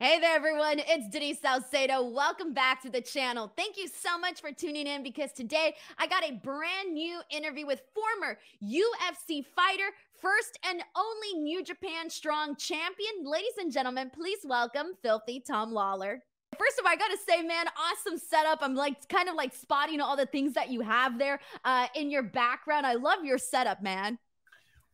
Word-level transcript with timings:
Hey 0.00 0.20
there, 0.20 0.36
everyone. 0.36 0.78
It's 0.78 1.08
Denise 1.08 1.40
Salcedo. 1.40 2.04
Welcome 2.04 2.54
back 2.54 2.80
to 2.82 2.88
the 2.88 3.00
channel. 3.00 3.52
Thank 3.56 3.76
you 3.76 3.88
so 3.88 4.16
much 4.16 4.40
for 4.40 4.52
tuning 4.52 4.86
in 4.86 5.02
because 5.02 5.32
today 5.32 5.74
I 5.98 6.06
got 6.06 6.22
a 6.22 6.34
brand 6.34 6.94
new 6.94 7.18
interview 7.30 7.66
with 7.66 7.82
former 7.92 8.38
UFC 8.62 9.44
fighter, 9.44 9.90
first 10.20 10.56
and 10.64 10.84
only 10.94 11.42
New 11.42 11.64
Japan 11.64 12.08
Strong 12.10 12.58
champion. 12.58 13.24
Ladies 13.24 13.54
and 13.58 13.72
gentlemen, 13.72 14.08
please 14.14 14.38
welcome 14.44 14.92
Filthy 15.02 15.42
Tom 15.44 15.72
Lawlor. 15.72 16.20
First 16.56 16.78
of 16.78 16.86
all, 16.86 16.92
I 16.92 16.96
gotta 16.96 17.18
say, 17.28 17.42
man, 17.42 17.66
awesome 17.76 18.20
setup. 18.20 18.60
I'm 18.62 18.76
like 18.76 19.08
kind 19.08 19.28
of 19.28 19.34
like 19.34 19.52
spotting 19.52 20.00
all 20.00 20.16
the 20.16 20.26
things 20.26 20.54
that 20.54 20.70
you 20.70 20.80
have 20.82 21.18
there 21.18 21.40
uh, 21.64 21.88
in 21.96 22.08
your 22.08 22.22
background. 22.22 22.86
I 22.86 22.94
love 22.94 23.24
your 23.24 23.38
setup, 23.38 23.82
man. 23.82 24.20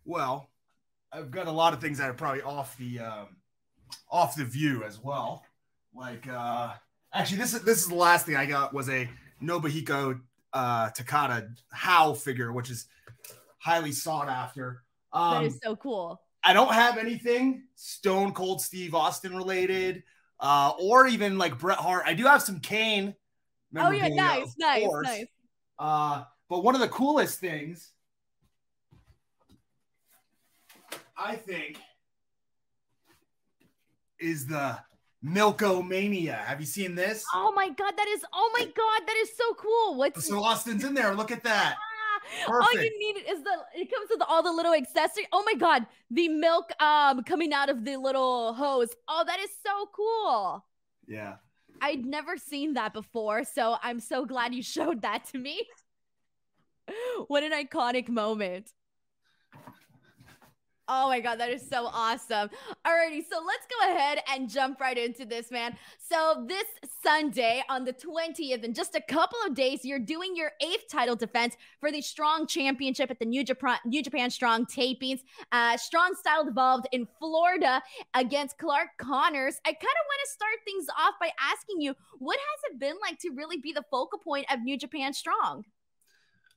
Well, 0.06 0.48
I've 1.12 1.30
got 1.30 1.46
a 1.46 1.52
lot 1.52 1.74
of 1.74 1.82
things 1.82 1.98
that 1.98 2.08
are 2.08 2.14
probably 2.14 2.40
off 2.40 2.74
the 2.78 3.00
um, 3.00 3.36
off 4.10 4.36
the 4.36 4.44
view 4.44 4.84
as 4.84 5.02
well. 5.02 5.44
Like 5.94 6.28
uh 6.28 6.74
actually 7.12 7.38
this 7.38 7.54
is 7.54 7.62
this 7.62 7.78
is 7.82 7.88
the 7.88 7.94
last 7.94 8.26
thing 8.26 8.36
I 8.36 8.46
got 8.46 8.74
was 8.74 8.88
a 8.88 9.08
Nobuhiko 9.42 10.20
uh 10.52 10.90
Takada 10.90 11.48
How 11.70 12.14
figure, 12.14 12.52
which 12.52 12.70
is 12.70 12.86
highly 13.58 13.92
sought 13.92 14.28
after. 14.28 14.82
Um, 15.12 15.34
that 15.34 15.44
is 15.44 15.58
so 15.62 15.76
cool. 15.76 16.20
I 16.44 16.52
don't 16.52 16.72
have 16.74 16.98
anything 16.98 17.62
Stone 17.74 18.32
Cold 18.32 18.60
Steve 18.60 18.94
Austin 18.94 19.34
related, 19.34 20.02
uh, 20.40 20.72
or 20.78 21.06
even 21.06 21.38
like 21.38 21.58
Bret 21.58 21.78
Hart. 21.78 22.04
I 22.06 22.12
do 22.12 22.24
have 22.24 22.42
some 22.42 22.60
Kane. 22.60 23.14
Oh 23.76 23.90
yeah, 23.90 24.08
nice, 24.08 24.54
nice, 24.58 24.84
course. 24.84 25.06
nice. 25.06 25.26
Uh, 25.78 26.24
but 26.50 26.62
one 26.62 26.74
of 26.74 26.80
the 26.80 26.88
coolest 26.88 27.40
things, 27.40 27.92
I 31.16 31.36
think, 31.36 31.78
is 34.24 34.46
the 34.46 34.78
Milk-O-Mania. 35.22 36.34
Have 36.46 36.60
you 36.60 36.66
seen 36.66 36.94
this? 36.94 37.24
Oh 37.32 37.52
my 37.54 37.68
god, 37.68 37.94
that 37.96 38.08
is 38.08 38.24
oh 38.32 38.50
my 38.52 38.64
god, 38.64 39.06
that 39.06 39.16
is 39.22 39.30
so 39.36 39.54
cool. 39.54 39.96
What's 39.96 40.26
so 40.26 40.42
Austin's 40.42 40.84
in 40.84 40.94
there? 40.94 41.14
Look 41.14 41.30
at 41.30 41.42
that. 41.44 41.76
Perfect. 42.46 42.50
All 42.76 42.82
you 42.82 42.98
need 42.98 43.20
is 43.30 43.42
the 43.42 43.56
it 43.74 43.90
comes 43.90 44.08
with 44.10 44.22
all 44.26 44.42
the 44.42 44.52
little 44.52 44.74
accessories. 44.74 45.26
Oh 45.32 45.42
my 45.46 45.54
god, 45.54 45.86
the 46.10 46.28
milk 46.28 46.70
um 46.80 47.22
coming 47.24 47.52
out 47.52 47.68
of 47.68 47.84
the 47.84 47.96
little 47.96 48.54
hose. 48.54 48.90
Oh, 49.08 49.24
that 49.26 49.40
is 49.40 49.50
so 49.64 49.88
cool. 49.94 50.64
Yeah. 51.06 51.36
I'd 51.80 52.04
never 52.06 52.36
seen 52.38 52.74
that 52.74 52.92
before, 52.94 53.44
so 53.44 53.76
I'm 53.82 54.00
so 54.00 54.24
glad 54.24 54.54
you 54.54 54.62
showed 54.76 55.02
that 55.02 55.24
to 55.32 55.38
me. 55.38 55.62
what 57.28 57.42
an 57.42 57.52
iconic 57.52 58.08
moment. 58.08 58.70
Oh 60.86 61.08
my 61.08 61.20
God, 61.20 61.36
that 61.40 61.50
is 61.50 61.66
so 61.66 61.86
awesome. 61.86 62.50
Alrighty, 62.86 63.24
so 63.30 63.42
let's 63.46 63.66
go 63.66 63.90
ahead 63.90 64.18
and 64.30 64.50
jump 64.50 64.80
right 64.80 64.98
into 64.98 65.24
this, 65.24 65.50
man. 65.50 65.78
So, 65.98 66.44
this 66.46 66.66
Sunday 67.02 67.62
on 67.70 67.84
the 67.84 67.94
20th, 67.94 68.62
in 68.62 68.74
just 68.74 68.94
a 68.94 69.00
couple 69.00 69.38
of 69.46 69.54
days, 69.54 69.82
you're 69.82 69.98
doing 69.98 70.36
your 70.36 70.52
eighth 70.60 70.88
title 70.90 71.16
defense 71.16 71.56
for 71.80 71.90
the 71.90 72.02
Strong 72.02 72.48
Championship 72.48 73.10
at 73.10 73.18
the 73.18 73.24
New 73.24 73.42
Japan, 73.42 73.78
New 73.86 74.02
Japan 74.02 74.28
Strong 74.28 74.66
tapings. 74.66 75.20
Uh, 75.52 75.78
Strong 75.78 76.16
Style 76.16 76.46
Evolved 76.46 76.86
in 76.92 77.08
Florida 77.18 77.82
against 78.12 78.58
Clark 78.58 78.88
Connors. 78.98 79.56
I 79.64 79.70
kind 79.70 79.76
of 79.82 80.06
want 80.06 80.20
to 80.24 80.30
start 80.32 80.54
things 80.66 80.86
off 81.00 81.14
by 81.18 81.30
asking 81.40 81.80
you, 81.80 81.94
what 82.18 82.38
has 82.38 82.72
it 82.72 82.78
been 82.78 82.96
like 83.00 83.18
to 83.20 83.30
really 83.30 83.56
be 83.56 83.72
the 83.72 83.84
focal 83.90 84.18
point 84.18 84.44
of 84.52 84.60
New 84.60 84.76
Japan 84.76 85.14
Strong? 85.14 85.64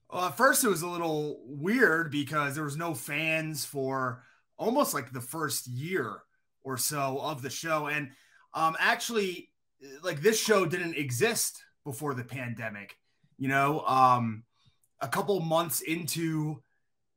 Well, 0.10 0.26
at 0.26 0.38
first 0.38 0.64
it 0.64 0.70
was 0.70 0.84
a 0.84 0.88
little 0.88 1.42
weird 1.46 2.12
because 2.12 2.56
there 2.56 2.64
was 2.64 2.78
no 2.78 2.94
fans 2.94 3.66
for 3.66 4.24
almost 4.58 4.94
like 4.94 5.12
the 5.12 5.22
first 5.22 5.68
year 5.68 6.22
or 6.64 6.78
so 6.78 7.20
of 7.22 7.42
the 7.42 7.50
show. 7.50 7.88
And 7.88 8.12
um, 8.54 8.76
actually, 8.80 9.50
like 10.02 10.22
this 10.22 10.42
show 10.42 10.66
didn't 10.66 10.96
exist 10.96 11.62
before 11.84 12.14
the 12.14 12.24
pandemic. 12.24 12.96
You 13.38 13.50
know, 13.50 13.82
um, 13.82 14.44
a 15.02 15.08
couple 15.08 15.40
months 15.42 15.82
into 15.82 16.62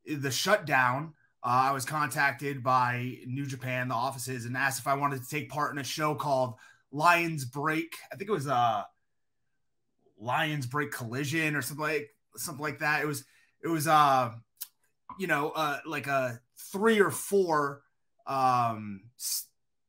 the 0.05 0.31
shutdown, 0.31 1.15
uh, 1.43 1.71
I 1.71 1.73
was 1.73 1.85
contacted 1.85 2.63
by 2.63 3.19
New 3.27 3.47
Japan, 3.47 3.89
the 3.89 3.95
offices, 3.95 4.45
and 4.45 4.57
asked 4.57 4.81
if 4.81 4.87
I 4.87 4.95
wanted 4.95 5.23
to 5.23 5.29
take 5.29 5.49
part 5.49 5.73
in 5.73 5.79
a 5.79 5.85
show 5.85 6.15
called 6.15 6.55
Lions 6.93 7.45
Break. 7.45 7.97
I 8.13 8.17
think 8.17 8.29
it 8.29 8.33
was 8.35 8.47
a 8.47 8.55
uh, 8.55 8.83
Lions 10.19 10.67
Break 10.67 10.91
Collision 10.91 11.57
or 11.57 11.63
something 11.63 11.83
like 11.83 12.11
something 12.37 12.63
like 12.63 12.79
that. 12.81 13.03
It 13.03 13.07
was 13.07 13.25
it 13.63 13.69
was 13.69 13.87
uh 13.87 14.33
you 15.19 15.27
know 15.27 15.51
uh 15.51 15.79
like 15.87 16.07
a 16.07 16.41
three 16.73 17.01
or 17.01 17.11
four 17.11 17.83
um 18.27 19.03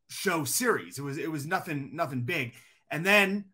show 0.10 0.44
series. 0.44 0.98
It 0.98 1.04
was 1.04 1.18
it 1.18 1.32
was 1.32 1.46
nothing 1.46 1.92
nothing 1.94 2.22
big. 2.22 2.54
And 2.90 3.06
then 3.06 3.46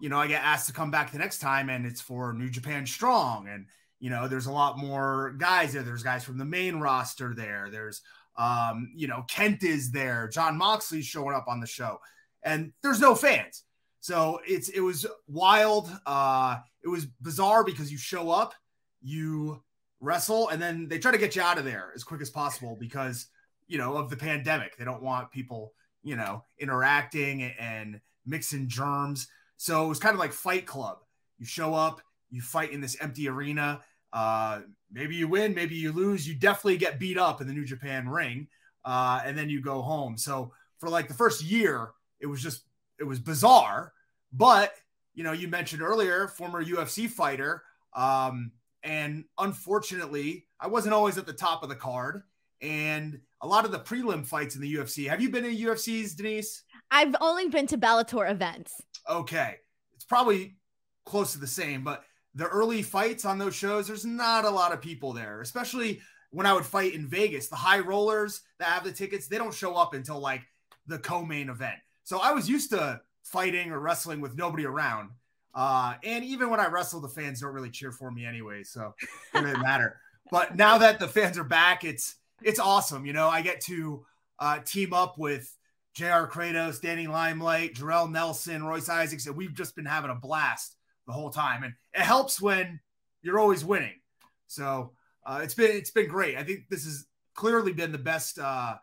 you 0.00 0.08
know 0.08 0.18
I 0.18 0.26
get 0.26 0.42
asked 0.42 0.66
to 0.68 0.72
come 0.72 0.90
back 0.90 1.12
the 1.12 1.18
next 1.18 1.38
time 1.38 1.68
and 1.68 1.86
it's 1.86 2.00
for 2.00 2.32
New 2.32 2.50
Japan 2.50 2.86
Strong 2.86 3.48
and 3.48 3.66
you 3.98 4.10
know 4.10 4.28
there's 4.28 4.46
a 4.46 4.52
lot 4.52 4.78
more 4.78 5.34
guys 5.38 5.72
there. 5.72 5.82
There's 5.82 6.02
guys 6.02 6.24
from 6.24 6.38
the 6.38 6.44
main 6.44 6.76
roster 6.76 7.34
there. 7.34 7.68
There's 7.70 8.02
um 8.36 8.92
you 8.94 9.08
know 9.08 9.24
Kent 9.28 9.62
is 9.62 9.90
there. 9.90 10.28
Jon 10.28 10.56
Moxley's 10.56 11.06
showing 11.06 11.34
up 11.34 11.46
on 11.48 11.60
the 11.60 11.66
show. 11.66 11.98
And 12.42 12.72
there's 12.82 13.00
no 13.00 13.14
fans. 13.14 13.64
So 14.00 14.40
it's 14.46 14.68
it 14.68 14.80
was 14.80 15.06
wild. 15.28 15.90
Uh, 16.06 16.58
it 16.82 16.88
was 16.88 17.06
bizarre 17.20 17.64
because 17.64 17.92
you 17.92 17.98
show 17.98 18.30
up, 18.30 18.54
you 19.02 19.62
wrestle, 20.00 20.48
and 20.48 20.60
then 20.60 20.88
they 20.88 20.98
try 20.98 21.12
to 21.12 21.18
get 21.18 21.36
you 21.36 21.42
out 21.42 21.58
of 21.58 21.64
there 21.64 21.92
as 21.94 22.02
quick 22.02 22.22
as 22.22 22.30
possible 22.30 22.76
because 22.80 23.26
you 23.66 23.78
know 23.78 23.96
of 23.96 24.10
the 24.10 24.16
pandemic. 24.16 24.76
They 24.76 24.84
don't 24.84 25.02
want 25.02 25.30
people 25.30 25.74
you 26.02 26.16
know 26.16 26.44
interacting 26.58 27.42
and 27.42 28.00
mixing 28.26 28.68
germs. 28.68 29.28
So 29.58 29.84
it 29.84 29.88
was 29.88 29.98
kind 29.98 30.14
of 30.14 30.18
like 30.18 30.32
Fight 30.32 30.66
Club. 30.66 30.98
You 31.38 31.44
show 31.44 31.74
up, 31.74 32.00
you 32.30 32.40
fight 32.40 32.72
in 32.72 32.80
this 32.80 32.96
empty 33.00 33.28
arena. 33.28 33.80
Uh, 34.12 34.60
maybe 34.90 35.14
you 35.14 35.28
win, 35.28 35.54
maybe 35.54 35.74
you 35.74 35.92
lose. 35.92 36.26
You 36.26 36.34
definitely 36.34 36.78
get 36.78 36.98
beat 36.98 37.18
up 37.18 37.40
in 37.40 37.46
the 37.46 37.52
New 37.52 37.66
Japan 37.66 38.08
ring, 38.08 38.48
uh, 38.84 39.20
and 39.24 39.36
then 39.36 39.50
you 39.50 39.60
go 39.60 39.82
home. 39.82 40.16
So 40.16 40.52
for 40.78 40.88
like 40.88 41.08
the 41.08 41.14
first 41.14 41.44
year, 41.44 41.90
it 42.18 42.26
was 42.26 42.42
just 42.42 42.62
it 43.00 43.04
was 43.04 43.18
bizarre, 43.18 43.92
but 44.32 44.74
you 45.14 45.24
know, 45.24 45.32
you 45.32 45.48
mentioned 45.48 45.82
earlier, 45.82 46.28
former 46.28 46.64
UFC 46.64 47.08
fighter. 47.08 47.62
Um, 47.94 48.52
and 48.82 49.24
unfortunately, 49.38 50.46
I 50.58 50.68
wasn't 50.68 50.94
always 50.94 51.18
at 51.18 51.26
the 51.26 51.32
top 51.32 51.62
of 51.62 51.68
the 51.68 51.74
card. 51.74 52.22
And 52.62 53.20
a 53.40 53.46
lot 53.46 53.64
of 53.64 53.72
the 53.72 53.80
prelim 53.80 54.24
fights 54.24 54.54
in 54.54 54.60
the 54.60 54.74
UFC. 54.74 55.08
Have 55.08 55.20
you 55.20 55.30
been 55.30 55.44
in 55.44 55.56
UFCs, 55.56 56.14
Denise? 56.16 56.62
I've 56.90 57.16
only 57.20 57.48
been 57.48 57.66
to 57.68 57.78
Bellator 57.78 58.30
events. 58.30 58.80
Okay. 59.08 59.56
It's 59.94 60.04
probably 60.04 60.56
close 61.04 61.32
to 61.32 61.38
the 61.38 61.46
same, 61.46 61.82
but 61.82 62.04
the 62.34 62.46
early 62.46 62.82
fights 62.82 63.24
on 63.24 63.38
those 63.38 63.54
shows, 63.54 63.86
there's 63.88 64.04
not 64.04 64.44
a 64.44 64.50
lot 64.50 64.72
of 64.72 64.80
people 64.80 65.12
there, 65.12 65.40
especially 65.40 66.00
when 66.30 66.46
I 66.46 66.52
would 66.52 66.66
fight 66.66 66.94
in 66.94 67.08
Vegas. 67.08 67.48
The 67.48 67.56
high 67.56 67.80
rollers 67.80 68.42
that 68.58 68.68
have 68.68 68.84
the 68.84 68.92
tickets, 68.92 69.26
they 69.26 69.38
don't 69.38 69.54
show 69.54 69.74
up 69.74 69.94
until 69.94 70.20
like 70.20 70.42
the 70.86 70.98
co 70.98 71.24
main 71.24 71.48
event. 71.48 71.78
So 72.10 72.18
I 72.18 72.32
was 72.32 72.50
used 72.50 72.70
to 72.70 73.00
fighting 73.22 73.70
or 73.70 73.78
wrestling 73.78 74.20
with 74.20 74.36
nobody 74.36 74.66
around. 74.66 75.10
Uh, 75.54 75.94
and 76.02 76.24
even 76.24 76.50
when 76.50 76.58
I 76.58 76.66
wrestle, 76.66 77.00
the 77.00 77.08
fans 77.08 77.40
don't 77.40 77.52
really 77.52 77.70
cheer 77.70 77.92
for 77.92 78.10
me 78.10 78.26
anyway, 78.26 78.64
so 78.64 78.96
it 79.32 79.40
doesn't 79.40 79.62
matter. 79.62 80.00
But 80.28 80.56
now 80.56 80.78
that 80.78 80.98
the 80.98 81.06
fans 81.06 81.38
are 81.38 81.44
back, 81.44 81.84
it's 81.84 82.16
it's 82.42 82.58
awesome. 82.58 83.06
You 83.06 83.12
know, 83.12 83.28
I 83.28 83.42
get 83.42 83.60
to 83.66 84.04
uh, 84.40 84.58
team 84.58 84.92
up 84.92 85.18
with 85.18 85.56
J.R. 85.94 86.28
Kratos, 86.28 86.80
Danny 86.80 87.06
Limelight, 87.06 87.76
Jorel 87.76 88.10
Nelson, 88.10 88.64
Royce 88.64 88.88
Isaacs, 88.88 89.28
and 89.28 89.36
we've 89.36 89.54
just 89.54 89.76
been 89.76 89.86
having 89.86 90.10
a 90.10 90.16
blast 90.16 90.74
the 91.06 91.12
whole 91.12 91.30
time. 91.30 91.62
And 91.62 91.74
it 91.94 92.00
helps 92.00 92.42
when 92.42 92.80
you're 93.22 93.38
always 93.38 93.64
winning. 93.64 94.00
So 94.48 94.94
uh, 95.24 95.42
it's 95.44 95.54
been 95.54 95.76
it's 95.76 95.92
been 95.92 96.08
great. 96.08 96.36
I 96.36 96.42
think 96.42 96.70
this 96.70 96.82
has 96.86 97.06
clearly 97.36 97.72
been 97.72 97.92
the 97.92 97.98
best 97.98 98.40
uh, 98.40 98.74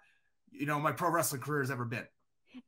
you 0.50 0.66
know 0.66 0.80
my 0.80 0.94
pro 0.94 1.10
wrestling 1.10 1.42
career 1.42 1.60
has 1.60 1.72
ever 1.72 1.84
been. 1.84 2.06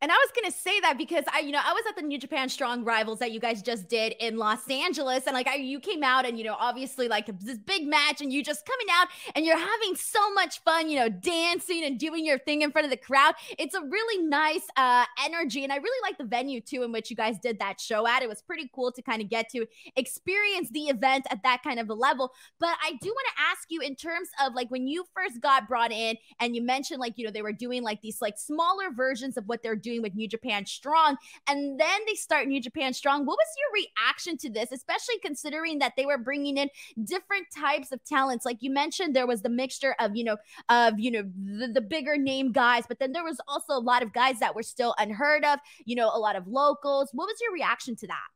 And 0.01 0.11
I 0.11 0.15
was 0.15 0.31
gonna 0.35 0.51
say 0.51 0.79
that 0.81 0.97
because 0.97 1.23
I, 1.33 1.39
you 1.39 1.51
know, 1.51 1.61
I 1.63 1.73
was 1.73 1.83
at 1.89 1.95
the 1.95 2.01
New 2.01 2.17
Japan 2.17 2.49
Strong 2.49 2.83
Rivals 2.83 3.19
that 3.19 3.31
you 3.31 3.39
guys 3.39 3.61
just 3.61 3.89
did 3.89 4.13
in 4.19 4.37
Los 4.37 4.69
Angeles, 4.69 5.25
and 5.25 5.33
like 5.33 5.47
I, 5.47 5.55
you 5.55 5.79
came 5.79 6.03
out 6.03 6.25
and 6.25 6.37
you 6.37 6.43
know, 6.43 6.55
obviously 6.59 7.07
like 7.07 7.27
this 7.39 7.57
big 7.57 7.87
match, 7.87 8.21
and 8.21 8.31
you 8.31 8.43
just 8.43 8.65
coming 8.65 8.87
out 8.91 9.07
and 9.35 9.45
you're 9.45 9.57
having 9.57 9.95
so 9.95 10.33
much 10.33 10.61
fun, 10.63 10.89
you 10.89 10.99
know, 10.99 11.09
dancing 11.09 11.83
and 11.83 11.99
doing 11.99 12.25
your 12.25 12.39
thing 12.39 12.61
in 12.61 12.71
front 12.71 12.85
of 12.85 12.91
the 12.91 12.97
crowd. 12.97 13.35
It's 13.57 13.75
a 13.75 13.81
really 13.81 14.23
nice 14.23 14.67
uh, 14.77 15.05
energy, 15.25 15.63
and 15.63 15.73
I 15.73 15.77
really 15.77 16.09
like 16.09 16.17
the 16.17 16.25
venue 16.25 16.61
too 16.61 16.83
in 16.83 16.91
which 16.91 17.09
you 17.09 17.15
guys 17.15 17.37
did 17.39 17.59
that 17.59 17.79
show 17.79 18.07
at. 18.07 18.21
It 18.21 18.29
was 18.29 18.41
pretty 18.41 18.69
cool 18.73 18.91
to 18.91 19.01
kind 19.01 19.21
of 19.21 19.29
get 19.29 19.49
to 19.49 19.65
experience 19.95 20.69
the 20.69 20.85
event 20.85 21.25
at 21.31 21.43
that 21.43 21.63
kind 21.63 21.79
of 21.79 21.89
a 21.89 21.93
level. 21.93 22.31
But 22.59 22.75
I 22.83 22.91
do 23.01 23.09
want 23.09 23.27
to 23.35 23.41
ask 23.51 23.67
you 23.69 23.81
in 23.81 23.95
terms 23.95 24.29
of 24.43 24.53
like 24.53 24.69
when 24.69 24.87
you 24.87 25.05
first 25.15 25.41
got 25.41 25.67
brought 25.67 25.91
in, 25.91 26.17
and 26.39 26.55
you 26.55 26.61
mentioned 26.61 26.99
like 26.99 27.13
you 27.17 27.25
know 27.25 27.31
they 27.31 27.41
were 27.41 27.53
doing 27.53 27.83
like 27.83 28.01
these 28.01 28.21
like 28.21 28.37
smaller 28.37 28.91
versions 28.91 29.37
of 29.37 29.47
what 29.47 29.63
they're 29.63 29.75
doing 29.81 30.01
with 30.01 30.15
New 30.15 30.27
Japan 30.27 30.65
Strong. 30.65 31.17
And 31.47 31.79
then 31.79 31.99
they 32.07 32.15
start 32.15 32.47
New 32.47 32.61
Japan 32.61 32.93
Strong. 32.93 33.25
What 33.25 33.37
was 33.37 33.47
your 33.57 33.83
reaction 33.83 34.37
to 34.37 34.49
this, 34.49 34.71
especially 34.71 35.19
considering 35.19 35.79
that 35.79 35.93
they 35.97 36.05
were 36.05 36.17
bringing 36.17 36.57
in 36.57 36.69
different 37.03 37.47
types 37.55 37.91
of 37.91 38.03
talents? 38.03 38.45
Like 38.45 38.57
you 38.61 38.71
mentioned, 38.71 39.15
there 39.15 39.27
was 39.27 39.41
the 39.41 39.49
mixture 39.49 39.95
of, 39.99 40.15
you 40.15 40.23
know, 40.23 40.37
of, 40.69 40.99
you 40.99 41.11
know, 41.11 41.23
the, 41.23 41.67
the 41.67 41.81
bigger 41.81 42.17
name 42.17 42.51
guys, 42.51 42.83
but 42.87 42.99
then 42.99 43.11
there 43.11 43.23
was 43.23 43.39
also 43.47 43.73
a 43.73 43.79
lot 43.79 44.03
of 44.03 44.13
guys 44.13 44.39
that 44.39 44.55
were 44.55 44.63
still 44.63 44.95
unheard 44.97 45.43
of, 45.45 45.59
you 45.85 45.95
know, 45.95 46.11
a 46.13 46.19
lot 46.19 46.35
of 46.35 46.47
locals. 46.47 47.09
What 47.13 47.25
was 47.25 47.37
your 47.41 47.53
reaction 47.53 47.95
to 47.97 48.07
that? 48.07 48.27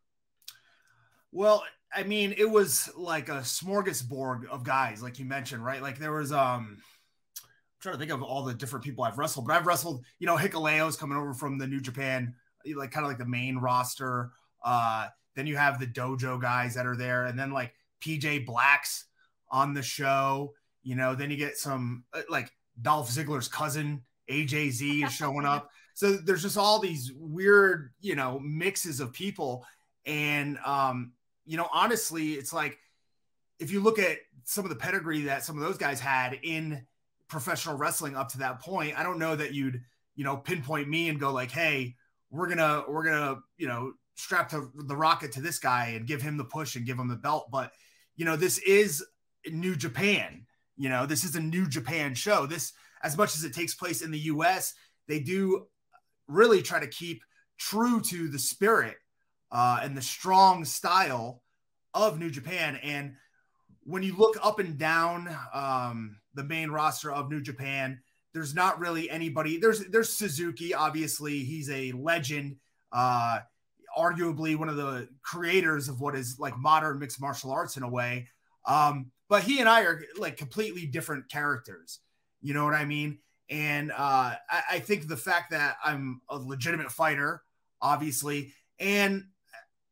Well, 1.31 1.63
I 1.95 2.03
mean, 2.03 2.33
it 2.37 2.49
was 2.49 2.91
like 2.95 3.29
a 3.29 3.41
smorgasbord 3.41 4.47
of 4.47 4.63
guys, 4.63 5.01
like 5.01 5.19
you 5.19 5.25
mentioned, 5.25 5.63
right? 5.63 5.81
Like 5.81 5.99
there 5.99 6.11
was 6.11 6.31
um 6.31 6.77
trying 7.83 7.95
to 7.95 7.99
think 7.99 8.11
of 8.11 8.23
all 8.23 8.43
the 8.43 8.53
different 8.53 8.83
people 8.83 9.03
I've 9.03 9.17
wrestled, 9.17 9.45
but 9.45 9.55
I've 9.55 9.67
wrestled, 9.67 10.03
you 10.19 10.25
know, 10.25 10.37
Hikuleo's 10.37 10.97
coming 10.97 11.17
over 11.17 11.33
from 11.33 11.57
the 11.57 11.67
New 11.67 11.81
Japan, 11.81 12.33
like 12.75 12.91
kind 12.91 13.05
of 13.05 13.09
like 13.09 13.19
the 13.19 13.25
main 13.25 13.57
roster. 13.57 14.31
Uh 14.63 15.07
then 15.35 15.47
you 15.47 15.57
have 15.57 15.79
the 15.79 15.87
dojo 15.87 16.39
guys 16.39 16.75
that 16.75 16.85
are 16.85 16.95
there, 16.95 17.25
and 17.25 17.37
then 17.37 17.51
like 17.51 17.73
PJ 18.01 18.45
Black's 18.45 19.05
on 19.49 19.73
the 19.73 19.81
show, 19.81 20.53
you 20.83 20.95
know, 20.95 21.15
then 21.15 21.31
you 21.31 21.37
get 21.37 21.57
some 21.57 22.03
uh, 22.13 22.21
like 22.29 22.51
Dolph 22.81 23.09
Ziggler's 23.09 23.47
cousin, 23.47 24.01
AJZ 24.29 25.05
is 25.05 25.13
showing 25.13 25.45
up. 25.45 25.69
So 25.95 26.13
there's 26.13 26.41
just 26.41 26.57
all 26.57 26.79
these 26.79 27.11
weird, 27.15 27.93
you 28.01 28.15
know, 28.15 28.39
mixes 28.39 28.99
of 28.99 29.13
people. 29.13 29.63
And 30.07 30.57
um, 30.65 31.11
you 31.45 31.55
know, 31.55 31.69
honestly, 31.71 32.31
it's 32.31 32.51
like 32.51 32.79
if 33.59 33.71
you 33.71 33.79
look 33.79 33.99
at 33.99 34.17
some 34.43 34.65
of 34.65 34.71
the 34.71 34.75
pedigree 34.75 35.21
that 35.25 35.43
some 35.43 35.55
of 35.55 35.61
those 35.61 35.77
guys 35.77 35.99
had 35.99 36.39
in 36.41 36.83
professional 37.33 37.75
wrestling 37.75 38.15
up 38.15 38.29
to 38.29 38.37
that 38.37 38.61
point, 38.61 38.97
I 38.97 39.03
don't 39.03 39.19
know 39.19 39.35
that 39.35 39.53
you'd, 39.53 39.81
you 40.15 40.23
know, 40.23 40.37
pinpoint 40.37 40.87
me 40.87 41.09
and 41.09 41.19
go 41.19 41.33
like, 41.33 41.51
hey, 41.51 41.95
we're 42.31 42.47
gonna, 42.47 42.83
we're 42.87 43.03
gonna, 43.03 43.41
you 43.57 43.67
know, 43.67 43.93
strap 44.15 44.49
to 44.49 44.71
the 44.75 44.95
rocket 44.95 45.31
to 45.33 45.41
this 45.41 45.59
guy 45.59 45.87
and 45.95 46.07
give 46.07 46.21
him 46.21 46.37
the 46.37 46.45
push 46.45 46.75
and 46.75 46.85
give 46.85 46.97
him 46.97 47.07
the 47.07 47.15
belt. 47.15 47.49
But 47.51 47.71
you 48.15 48.25
know, 48.25 48.35
this 48.35 48.59
is 48.59 49.03
New 49.47 49.75
Japan. 49.75 50.45
You 50.77 50.89
know, 50.89 51.05
this 51.05 51.23
is 51.23 51.35
a 51.35 51.41
New 51.41 51.67
Japan 51.67 52.15
show. 52.15 52.45
This, 52.45 52.73
as 53.01 53.17
much 53.17 53.35
as 53.35 53.43
it 53.43 53.53
takes 53.53 53.75
place 53.75 54.01
in 54.01 54.11
the 54.11 54.19
US, 54.19 54.73
they 55.07 55.19
do 55.19 55.67
really 56.27 56.61
try 56.61 56.79
to 56.79 56.87
keep 56.87 57.21
true 57.57 58.01
to 58.01 58.27
the 58.27 58.39
spirit 58.39 58.95
uh, 59.51 59.79
and 59.81 59.95
the 59.97 60.01
strong 60.01 60.65
style 60.65 61.41
of 61.93 62.19
New 62.19 62.29
Japan. 62.29 62.79
And 62.81 63.15
when 63.83 64.03
you 64.03 64.15
look 64.15 64.37
up 64.41 64.59
and 64.59 64.77
down 64.77 65.35
um, 65.53 66.17
the 66.35 66.43
main 66.43 66.69
roster 66.71 67.11
of 67.11 67.29
New 67.29 67.41
Japan, 67.41 67.99
there's 68.33 68.55
not 68.55 68.79
really 68.79 69.09
anybody. 69.09 69.57
There's 69.57 69.85
there's 69.87 70.09
Suzuki, 70.09 70.73
obviously, 70.73 71.39
he's 71.39 71.69
a 71.69 71.91
legend, 71.91 72.57
uh, 72.91 73.39
arguably 73.97 74.55
one 74.55 74.69
of 74.69 74.75
the 74.75 75.07
creators 75.21 75.87
of 75.87 76.01
what 76.01 76.15
is 76.15 76.37
like 76.39 76.57
modern 76.57 76.99
mixed 76.99 77.21
martial 77.21 77.51
arts 77.51 77.77
in 77.77 77.83
a 77.83 77.89
way. 77.89 78.27
Um, 78.65 79.11
but 79.29 79.43
he 79.43 79.59
and 79.59 79.69
I 79.69 79.81
are 79.81 80.01
like 80.17 80.37
completely 80.37 80.85
different 80.85 81.29
characters. 81.29 81.99
You 82.41 82.53
know 82.53 82.65
what 82.65 82.73
I 82.73 82.85
mean? 82.85 83.19
And 83.49 83.91
uh, 83.91 84.35
I, 84.49 84.63
I 84.71 84.79
think 84.79 85.07
the 85.07 85.17
fact 85.17 85.51
that 85.51 85.77
I'm 85.83 86.21
a 86.29 86.37
legitimate 86.37 86.91
fighter, 86.91 87.41
obviously, 87.81 88.53
and 88.79 89.25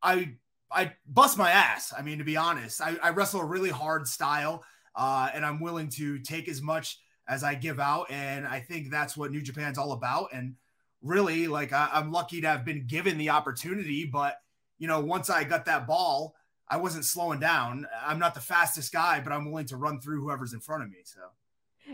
I 0.01 0.33
I 0.71 0.93
bust 1.05 1.37
my 1.37 1.51
ass. 1.51 1.93
I 1.95 2.01
mean, 2.01 2.19
to 2.19 2.23
be 2.23 2.37
honest, 2.37 2.81
I, 2.81 2.97
I 3.03 3.09
wrestle 3.09 3.41
a 3.41 3.45
really 3.45 3.69
hard 3.69 4.07
style, 4.07 4.63
uh, 4.95 5.29
and 5.33 5.45
I'm 5.45 5.59
willing 5.59 5.89
to 5.89 6.19
take 6.19 6.47
as 6.47 6.61
much 6.61 6.99
as 7.27 7.43
I 7.43 7.55
give 7.55 7.79
out. 7.79 8.11
And 8.11 8.47
I 8.47 8.59
think 8.59 8.89
that's 8.89 9.15
what 9.15 9.31
New 9.31 9.41
Japan's 9.41 9.77
all 9.77 9.91
about. 9.91 10.29
And 10.33 10.55
really, 11.01 11.47
like, 11.47 11.73
I, 11.73 11.89
I'm 11.93 12.11
lucky 12.11 12.41
to 12.41 12.47
have 12.47 12.65
been 12.65 12.87
given 12.87 13.17
the 13.17 13.29
opportunity. 13.29 14.05
But, 14.05 14.37
you 14.77 14.87
know, 14.87 14.99
once 14.99 15.29
I 15.29 15.43
got 15.43 15.65
that 15.65 15.87
ball, 15.87 16.35
I 16.67 16.77
wasn't 16.77 17.05
slowing 17.05 17.39
down. 17.39 17.87
I'm 18.05 18.19
not 18.19 18.33
the 18.33 18.41
fastest 18.41 18.93
guy, 18.93 19.19
but 19.19 19.33
I'm 19.33 19.49
willing 19.49 19.67
to 19.67 19.77
run 19.77 19.99
through 19.99 20.21
whoever's 20.21 20.53
in 20.53 20.59
front 20.59 20.83
of 20.83 20.89
me. 20.89 20.99
So. 21.03 21.19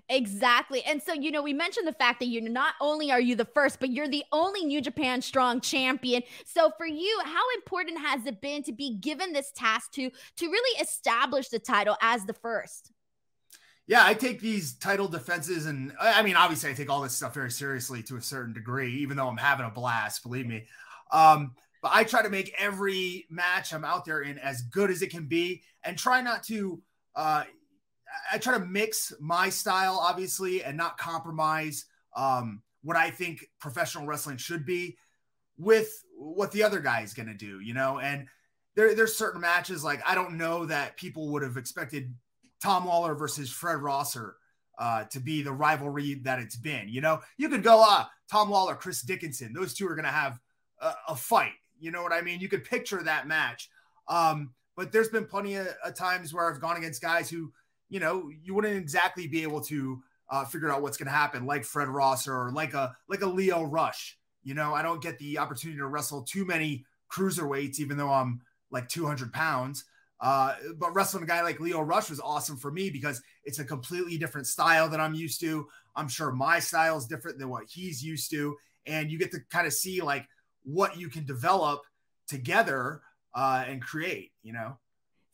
Exactly. 0.09 0.83
And 0.83 1.01
so, 1.01 1.13
you 1.13 1.31
know, 1.31 1.41
we 1.41 1.53
mentioned 1.53 1.87
the 1.87 1.93
fact 1.93 2.19
that 2.19 2.27
you 2.27 2.41
not 2.41 2.75
only 2.81 3.11
are 3.11 3.19
you 3.19 3.35
the 3.35 3.45
first, 3.45 3.79
but 3.79 3.89
you're 3.89 4.07
the 4.07 4.23
only 4.31 4.65
New 4.65 4.81
Japan 4.81 5.21
Strong 5.21 5.61
champion. 5.61 6.23
So 6.45 6.71
for 6.77 6.85
you, 6.85 7.19
how 7.23 7.43
important 7.55 7.99
has 7.99 8.25
it 8.25 8.41
been 8.41 8.63
to 8.63 8.71
be 8.71 8.95
given 8.95 9.33
this 9.33 9.51
task 9.55 9.91
to 9.93 10.09
to 10.09 10.47
really 10.49 10.81
establish 10.81 11.49
the 11.49 11.59
title 11.59 11.95
as 12.01 12.25
the 12.25 12.33
first? 12.33 12.91
Yeah, 13.87 14.05
I 14.05 14.13
take 14.13 14.41
these 14.41 14.73
title 14.73 15.07
defenses 15.07 15.65
and 15.65 15.93
I 15.99 16.21
mean, 16.21 16.35
obviously 16.35 16.69
I 16.69 16.73
take 16.73 16.89
all 16.89 17.01
this 17.01 17.13
stuff 17.13 17.33
very 17.33 17.51
seriously 17.51 18.03
to 18.03 18.17
a 18.17 18.21
certain 18.21 18.53
degree, 18.53 18.93
even 18.97 19.15
though 19.15 19.29
I'm 19.29 19.37
having 19.37 19.65
a 19.65 19.69
blast, 19.69 20.23
believe 20.23 20.45
me. 20.45 20.65
Um, 21.11 21.55
but 21.81 21.91
I 21.93 22.03
try 22.03 22.21
to 22.21 22.29
make 22.29 22.53
every 22.57 23.25
match 23.29 23.73
I'm 23.73 23.85
out 23.85 24.03
there 24.03 24.21
in 24.21 24.39
as 24.39 24.61
good 24.63 24.89
as 24.89 25.01
it 25.01 25.09
can 25.09 25.27
be 25.27 25.63
and 25.83 25.97
try 25.97 26.21
not 26.21 26.43
to 26.43 26.81
uh, 27.15 27.43
I 28.31 28.37
try 28.37 28.57
to 28.57 28.65
mix 28.65 29.13
my 29.19 29.49
style, 29.49 29.99
obviously, 30.01 30.63
and 30.63 30.77
not 30.77 30.97
compromise 30.97 31.85
um, 32.15 32.61
what 32.83 32.97
I 32.97 33.09
think 33.09 33.45
professional 33.59 34.05
wrestling 34.05 34.37
should 34.37 34.65
be 34.65 34.97
with 35.57 36.03
what 36.17 36.51
the 36.51 36.63
other 36.63 36.79
guy 36.79 37.01
is 37.01 37.13
going 37.13 37.27
to 37.27 37.33
do, 37.33 37.59
you 37.59 37.73
know. 37.73 37.99
And 37.99 38.27
there, 38.75 38.93
there's 38.93 39.15
certain 39.15 39.41
matches 39.41 39.83
like 39.83 40.01
I 40.07 40.15
don't 40.15 40.37
know 40.37 40.65
that 40.65 40.97
people 40.97 41.29
would 41.31 41.43
have 41.43 41.57
expected 41.57 42.13
Tom 42.61 42.85
Lawlor 42.85 43.15
versus 43.15 43.51
Fred 43.51 43.77
Rosser 43.77 44.35
uh, 44.77 45.05
to 45.05 45.19
be 45.19 45.41
the 45.41 45.51
rivalry 45.51 46.15
that 46.23 46.39
it's 46.39 46.55
been. 46.55 46.87
You 46.87 47.01
know, 47.01 47.21
you 47.37 47.49
could 47.49 47.63
go, 47.63 47.79
ah, 47.79 48.09
Tom 48.31 48.49
Lawlor, 48.49 48.75
Chris 48.75 49.01
Dickinson, 49.01 49.53
those 49.53 49.73
two 49.73 49.87
are 49.87 49.95
going 49.95 50.05
to 50.05 50.11
have 50.11 50.39
a, 50.79 50.93
a, 51.09 51.15
fight. 51.15 51.53
You 51.79 51.91
know 51.91 52.03
what 52.03 52.13
I 52.13 52.21
mean? 52.21 52.39
You 52.39 52.49
could 52.49 52.63
picture 52.63 53.01
that 53.03 53.27
match. 53.27 53.69
Um, 54.07 54.51
but 54.75 54.91
there's 54.91 55.09
been 55.09 55.25
plenty 55.25 55.55
of, 55.55 55.67
of 55.83 55.95
times 55.95 56.33
where 56.33 56.51
I've 56.51 56.61
gone 56.61 56.77
against 56.77 57.01
guys 57.01 57.29
who 57.29 57.51
you 57.89 57.99
know, 57.99 58.29
you 58.43 58.53
wouldn't 58.53 58.77
exactly 58.77 59.27
be 59.27 59.43
able 59.43 59.61
to 59.61 60.01
uh, 60.29 60.45
figure 60.45 60.71
out 60.71 60.81
what's 60.81 60.97
going 60.97 61.07
to 61.07 61.11
happen, 61.11 61.45
like 61.45 61.63
Fred 61.63 61.87
Rosser 61.87 62.33
or 62.33 62.51
like 62.51 62.73
a 62.73 62.95
like 63.07 63.21
a 63.21 63.27
Lio 63.27 63.63
Rush. 63.63 64.17
You 64.43 64.53
know, 64.53 64.73
I 64.73 64.81
don't 64.81 65.01
get 65.01 65.17
the 65.19 65.37
opportunity 65.37 65.79
to 65.79 65.87
wrestle 65.87 66.23
too 66.23 66.45
many 66.45 66.85
cruiserweights, 67.11 67.79
even 67.79 67.97
though 67.97 68.11
I'm 68.11 68.41
like 68.71 68.89
200 68.89 69.31
pounds. 69.33 69.85
Uh, 70.19 70.55
but 70.77 70.93
wrestling 70.95 71.23
a 71.23 71.27
guy 71.27 71.41
like 71.43 71.59
Lio 71.59 71.81
Rush 71.81 72.09
was 72.09 72.19
awesome 72.19 72.57
for 72.57 72.71
me 72.71 72.89
because 72.89 73.21
it's 73.43 73.59
a 73.59 73.65
completely 73.65 74.17
different 74.17 74.47
style 74.47 74.89
that 74.89 74.99
I'm 74.99 75.13
used 75.13 75.39
to. 75.41 75.67
I'm 75.95 76.07
sure 76.07 76.31
my 76.31 76.59
style 76.59 76.97
is 76.97 77.05
different 77.05 77.39
than 77.39 77.49
what 77.49 77.65
he's 77.69 78.03
used 78.03 78.31
to, 78.31 78.55
and 78.85 79.11
you 79.11 79.19
get 79.19 79.31
to 79.31 79.39
kind 79.51 79.67
of 79.67 79.73
see 79.73 80.01
like 80.01 80.27
what 80.63 80.97
you 80.97 81.09
can 81.09 81.25
develop 81.25 81.81
together 82.27 83.01
uh, 83.33 83.63
and 83.67 83.81
create. 83.81 84.31
You 84.43 84.53
know. 84.53 84.77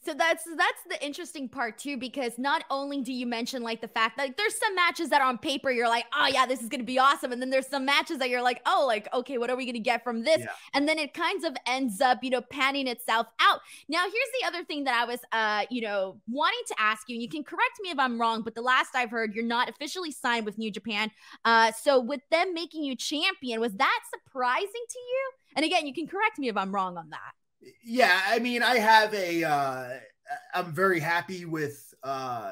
So 0.06 0.14
that's 0.14 0.44
that's 0.44 0.84
the 0.90 1.04
interesting 1.06 1.48
part 1.48 1.78
too, 1.78 1.98
because 1.98 2.38
not 2.38 2.66
only 2.70 3.02
do 3.02 3.14
you 3.14 3.26
mention 3.26 3.64
like 3.64 3.80
the 3.80 3.88
fact 3.88 4.18
that 4.18 4.24
like, 4.24 4.38
there's 4.38 4.58
some 4.58 4.76
matches 4.76 5.10
that 5.10 5.22
are 5.22 5.28
on 5.28 5.38
paper 5.38 5.72
you're 5.72 5.88
like, 5.88 6.06
oh 6.14 6.28
yeah, 6.28 6.46
this 6.46 6.62
is 6.62 6.68
gonna 6.68 6.84
be 6.84 7.00
awesome, 7.00 7.32
and 7.32 7.42
then 7.42 7.50
there's 7.50 7.68
some 7.68 7.86
matches 7.86 8.18
that 8.18 8.30
you're 8.30 8.42
like, 8.42 8.62
oh, 8.66 8.84
like 8.86 9.08
okay, 9.14 9.38
what 9.38 9.50
are 9.50 9.56
we 9.56 9.66
gonna 9.66 9.80
get 9.80 10.04
from 10.04 10.24
this? 10.24 10.40
Yeah. 10.40 10.48
And 10.74 10.88
then 10.88 11.00
it 11.00 11.14
kind 11.14 11.44
of 11.46 11.56
ends 11.66 12.02
up, 12.02 12.22
you 12.22 12.30
know, 12.30 12.42
panning 12.42 12.88
itself 12.88 13.28
out. 13.40 13.62
Now 13.88 14.04
here's 14.04 14.42
the 14.42 14.48
other 14.48 14.66
thing 14.66 14.84
that 14.84 14.94
I 14.94 15.06
was, 15.06 15.20
uh, 15.32 15.66
you 15.70 15.82
know, 15.82 16.20
wanting 16.30 16.62
to 16.68 16.76
ask 16.80 17.08
you, 17.08 17.16
and 17.16 17.22
you 17.22 17.30
can 17.30 17.44
correct 17.44 17.80
me 17.82 17.90
if 17.90 18.00
I'm 18.00 18.20
wrong, 18.20 18.42
but 18.42 18.56
the 18.56 18.62
last 18.62 18.96
I've 18.96 19.12
heard, 19.12 19.34
you're 19.34 19.46
not 19.46 19.70
officially 19.70 20.12
signed 20.12 20.46
with 20.46 20.58
New 20.58 20.72
Japan. 20.72 21.12
Uh, 21.46 21.72
so 21.72 22.00
with 22.00 22.22
them 22.30 22.54
making 22.54 22.84
you 22.84 22.96
champion, 22.96 23.62
was 23.62 23.74
that 23.76 24.00
surprising 24.14 24.68
to 24.90 25.00
you? 25.00 25.32
And 25.56 25.66
again, 25.66 25.88
you 25.88 25.94
can 25.94 26.08
correct 26.08 26.40
me 26.40 26.50
if 26.50 26.58
I'm 26.58 26.74
wrong 26.74 26.98
on 26.98 27.10
that. 27.12 27.34
Yeah, 27.84 28.22
I 28.28 28.40
mean, 28.40 28.64
I 28.64 28.78
have 28.78 29.14
a. 29.14 29.44
Uh, 29.44 29.90
I'm 30.54 30.74
very 30.74 31.00
happy 31.00 31.46
with. 31.46 31.94
Uh, 32.04 32.52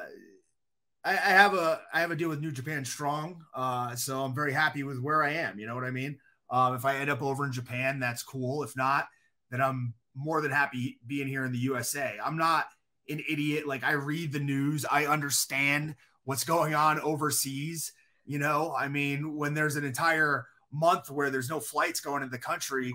I, 1.04 1.14
have 1.14 1.54
a 1.54 1.80
I 1.92 2.00
have 2.00 2.10
a 2.12 2.16
deal 2.16 2.28
with 2.28 2.40
New 2.40 2.52
Japan 2.52 2.84
Strong, 2.84 3.44
uh, 3.54 3.96
so 3.96 4.22
I'm 4.22 4.34
very 4.34 4.52
happy 4.52 4.84
with 4.84 5.00
where 5.00 5.22
I 5.22 5.30
am. 5.30 5.58
You 5.58 5.66
know 5.66 5.74
what 5.74 5.84
I 5.84 5.90
mean? 5.90 6.18
Um, 6.50 6.74
if 6.74 6.84
I 6.84 6.96
end 6.96 7.10
up 7.10 7.22
over 7.22 7.44
in 7.44 7.52
Japan, 7.52 7.98
that's 7.98 8.22
cool. 8.22 8.62
If 8.62 8.76
not, 8.76 9.06
then 9.50 9.60
I'm 9.60 9.94
more 10.14 10.40
than 10.40 10.50
happy 10.50 10.98
being 11.06 11.26
here 11.26 11.44
in 11.44 11.52
the 11.52 11.58
USA. 11.58 12.18
I'm 12.22 12.36
not 12.36 12.66
an 13.08 13.22
idiot. 13.28 13.66
Like 13.66 13.82
I 13.82 13.92
read 13.92 14.32
the 14.32 14.40
news, 14.40 14.84
I 14.90 15.06
understand 15.06 15.96
what's 16.24 16.44
going 16.44 16.74
on 16.74 17.00
overseas. 17.00 17.92
You 18.24 18.38
know, 18.38 18.74
I 18.78 18.88
mean, 18.88 19.36
when 19.36 19.54
there's 19.54 19.76
an 19.76 19.84
entire 19.84 20.46
month 20.70 21.10
where 21.10 21.30
there's 21.30 21.50
no 21.50 21.58
flights 21.58 22.00
going 22.00 22.22
into 22.22 22.30
the 22.30 22.38
country, 22.42 22.94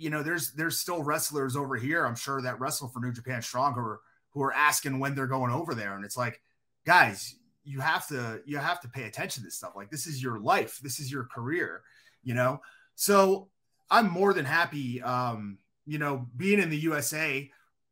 you 0.00 0.08
know, 0.08 0.22
there's 0.22 0.52
there's 0.52 0.78
still 0.78 1.02
wrestlers 1.02 1.56
over 1.56 1.76
here, 1.76 2.06
I'm 2.06 2.16
sure 2.16 2.40
that 2.40 2.58
wrestle 2.58 2.88
for 2.88 3.00
New 3.00 3.12
Japan 3.12 3.42
Strong 3.42 3.74
who 3.74 3.80
are 3.80 4.00
who 4.30 4.42
are 4.42 4.52
asking 4.52 4.98
when 4.98 5.14
they're 5.14 5.26
going 5.26 5.52
over 5.52 5.74
there. 5.74 5.94
And 5.94 6.06
it's 6.06 6.16
like, 6.16 6.40
guys, 6.86 7.36
you 7.64 7.80
have 7.80 8.08
to 8.08 8.40
you 8.46 8.56
have 8.56 8.80
to 8.80 8.88
pay 8.88 9.04
attention 9.04 9.42
to 9.42 9.46
this 9.46 9.56
stuff. 9.56 9.74
Like 9.76 9.90
this 9.90 10.06
is 10.06 10.22
your 10.22 10.40
life, 10.40 10.80
this 10.82 11.00
is 11.00 11.12
your 11.12 11.24
career, 11.24 11.82
you 12.22 12.32
know. 12.32 12.62
So 12.94 13.50
I'm 13.90 14.10
more 14.10 14.32
than 14.32 14.46
happy 14.46 15.02
um, 15.02 15.58
you 15.84 15.98
know, 15.98 16.26
being 16.34 16.60
in 16.60 16.70
the 16.70 16.78
USA 16.78 17.50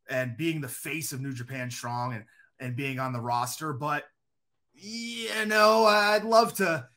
and 0.09 0.35
being 0.35 0.61
the 0.61 0.67
face 0.67 1.11
of 1.13 1.21
New 1.21 1.33
Japan 1.33 1.69
Strong 1.69 2.15
and 2.15 2.25
and 2.59 2.75
being 2.75 2.99
on 2.99 3.13
the 3.13 3.21
roster, 3.21 3.71
but 3.71 4.05
you 4.73 5.45
know, 5.45 5.85
I'd 5.85 6.23
love 6.23 6.55
to 6.55 6.87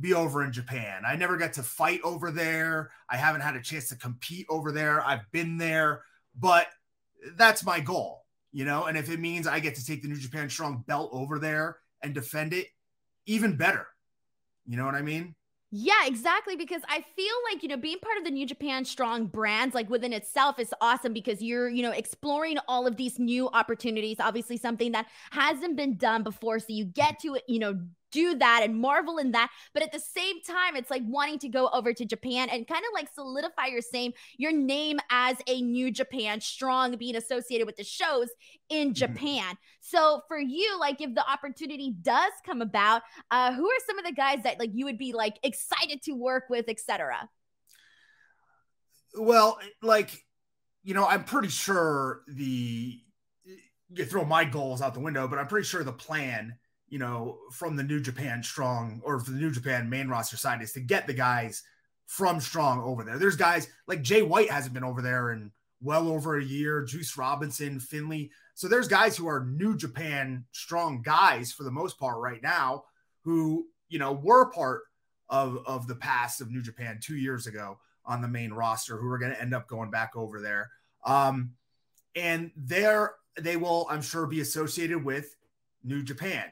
be 0.00 0.14
over 0.14 0.44
in 0.44 0.52
Japan. 0.52 1.02
I 1.06 1.16
never 1.16 1.36
got 1.36 1.54
to 1.54 1.62
fight 1.62 2.00
over 2.04 2.30
there. 2.30 2.90
I 3.08 3.16
haven't 3.16 3.40
had 3.40 3.56
a 3.56 3.62
chance 3.62 3.88
to 3.88 3.96
compete 3.96 4.46
over 4.48 4.72
there. 4.72 5.04
I've 5.04 5.30
been 5.32 5.58
there, 5.58 6.02
but 6.38 6.68
that's 7.36 7.64
my 7.64 7.80
goal, 7.80 8.24
you 8.52 8.64
know. 8.64 8.84
And 8.84 8.96
if 8.96 9.10
it 9.10 9.18
means 9.18 9.46
I 9.46 9.60
get 9.60 9.74
to 9.74 9.84
take 9.84 10.02
the 10.02 10.08
New 10.08 10.16
Japan 10.16 10.48
Strong 10.48 10.84
belt 10.86 11.10
over 11.12 11.38
there 11.38 11.78
and 12.02 12.14
defend 12.14 12.52
it, 12.52 12.68
even 13.26 13.56
better. 13.56 13.86
You 14.66 14.76
know 14.76 14.84
what 14.84 14.94
I 14.94 15.02
mean? 15.02 15.34
Yeah, 15.70 16.06
exactly. 16.06 16.56
Because 16.56 16.80
I 16.88 17.04
feel 17.14 17.34
like, 17.50 17.62
you 17.62 17.68
know, 17.68 17.76
being 17.76 17.98
part 17.98 18.16
of 18.16 18.24
the 18.24 18.30
New 18.30 18.46
Japan 18.46 18.86
Strong 18.86 19.26
brands, 19.26 19.74
like 19.74 19.90
within 19.90 20.14
itself, 20.14 20.58
is 20.58 20.72
awesome 20.80 21.12
because 21.12 21.42
you're, 21.42 21.68
you 21.68 21.82
know, 21.82 21.90
exploring 21.90 22.56
all 22.68 22.86
of 22.86 22.96
these 22.96 23.18
new 23.18 23.48
opportunities. 23.50 24.16
Obviously, 24.18 24.56
something 24.56 24.92
that 24.92 25.06
hasn't 25.30 25.76
been 25.76 25.96
done 25.96 26.22
before. 26.22 26.58
So 26.58 26.66
you 26.68 26.86
get 26.86 27.18
to, 27.20 27.38
you 27.48 27.58
know, 27.58 27.78
do 28.10 28.36
that 28.36 28.62
and 28.62 28.80
marvel 28.80 29.18
in 29.18 29.32
that. 29.32 29.50
But 29.74 29.82
at 29.82 29.92
the 29.92 30.00
same 30.00 30.40
time, 30.42 30.76
it's 30.76 30.90
like 30.90 31.02
wanting 31.06 31.38
to 31.40 31.48
go 31.48 31.68
over 31.68 31.92
to 31.92 32.04
Japan 32.04 32.48
and 32.50 32.66
kind 32.66 32.82
of 32.84 32.90
like 32.94 33.08
solidify 33.14 33.66
your 33.66 33.80
same 33.80 34.12
your 34.36 34.52
name 34.52 34.98
as 35.10 35.36
a 35.46 35.60
New 35.60 35.90
Japan 35.90 36.40
strong 36.40 36.96
being 36.96 37.16
associated 37.16 37.66
with 37.66 37.76
the 37.76 37.84
shows 37.84 38.28
in 38.68 38.88
mm-hmm. 38.88 38.92
Japan. 38.94 39.44
Mm-hmm. 39.44 39.54
So 39.80 40.22
for 40.28 40.38
you, 40.38 40.78
like 40.78 41.00
if 41.00 41.14
the 41.14 41.28
opportunity 41.28 41.94
does 42.02 42.32
come 42.44 42.62
about, 42.62 43.02
uh, 43.30 43.52
who 43.52 43.66
are 43.66 43.80
some 43.86 43.98
of 43.98 44.04
the 44.04 44.12
guys 44.12 44.42
that 44.44 44.58
like 44.58 44.70
you 44.72 44.84
would 44.84 44.98
be 44.98 45.12
like 45.12 45.38
excited 45.42 46.02
to 46.02 46.12
work 46.12 46.44
with, 46.50 46.68
etc. 46.68 47.28
Well, 49.14 49.58
like 49.82 50.24
you 50.82 50.94
know, 50.94 51.06
I'm 51.06 51.24
pretty 51.24 51.48
sure 51.48 52.22
the 52.28 53.00
you 53.90 54.04
throw 54.04 54.24
my 54.24 54.44
goals 54.44 54.82
out 54.82 54.94
the 54.94 55.00
window, 55.00 55.28
but 55.28 55.38
I'm 55.38 55.46
pretty 55.46 55.66
sure 55.66 55.82
the 55.82 55.92
plan 55.92 56.56
you 56.88 56.98
know, 56.98 57.38
from 57.52 57.76
the 57.76 57.82
New 57.82 58.00
Japan 58.00 58.42
Strong 58.42 59.02
or 59.04 59.20
for 59.20 59.30
the 59.30 59.38
New 59.38 59.50
Japan 59.50 59.88
main 59.90 60.08
roster 60.08 60.36
side 60.36 60.62
is 60.62 60.72
to 60.72 60.80
get 60.80 61.06
the 61.06 61.14
guys 61.14 61.62
from 62.06 62.40
Strong 62.40 62.82
over 62.82 63.04
there. 63.04 63.18
There's 63.18 63.36
guys 63.36 63.68
like 63.86 64.02
Jay 64.02 64.22
White 64.22 64.50
hasn't 64.50 64.74
been 64.74 64.84
over 64.84 65.02
there 65.02 65.32
in 65.32 65.52
well 65.80 66.08
over 66.08 66.36
a 66.36 66.44
year, 66.44 66.82
Juice 66.84 67.16
Robinson, 67.16 67.78
Finlay. 67.78 68.30
So 68.54 68.66
there's 68.66 68.88
guys 68.88 69.16
who 69.16 69.28
are 69.28 69.44
New 69.44 69.76
Japan 69.76 70.44
Strong 70.52 71.02
guys 71.02 71.52
for 71.52 71.62
the 71.62 71.70
most 71.70 71.98
part 71.98 72.18
right 72.18 72.42
now 72.42 72.84
who, 73.22 73.66
you 73.88 73.98
know, 73.98 74.12
were 74.12 74.50
part 74.50 74.82
of, 75.28 75.58
of 75.66 75.86
the 75.86 75.94
past 75.94 76.40
of 76.40 76.50
New 76.50 76.62
Japan 76.62 76.98
two 77.02 77.16
years 77.16 77.46
ago 77.46 77.78
on 78.04 78.22
the 78.22 78.28
main 78.28 78.52
roster 78.52 78.96
who 78.96 79.08
are 79.08 79.18
going 79.18 79.32
to 79.32 79.40
end 79.40 79.54
up 79.54 79.68
going 79.68 79.90
back 79.90 80.12
over 80.16 80.40
there. 80.40 80.70
Um, 81.04 81.52
and 82.16 82.50
there 82.56 83.14
they 83.38 83.56
will, 83.56 83.86
I'm 83.90 84.02
sure, 84.02 84.26
be 84.26 84.40
associated 84.40 85.04
with 85.04 85.36
New 85.84 86.02
Japan. 86.02 86.44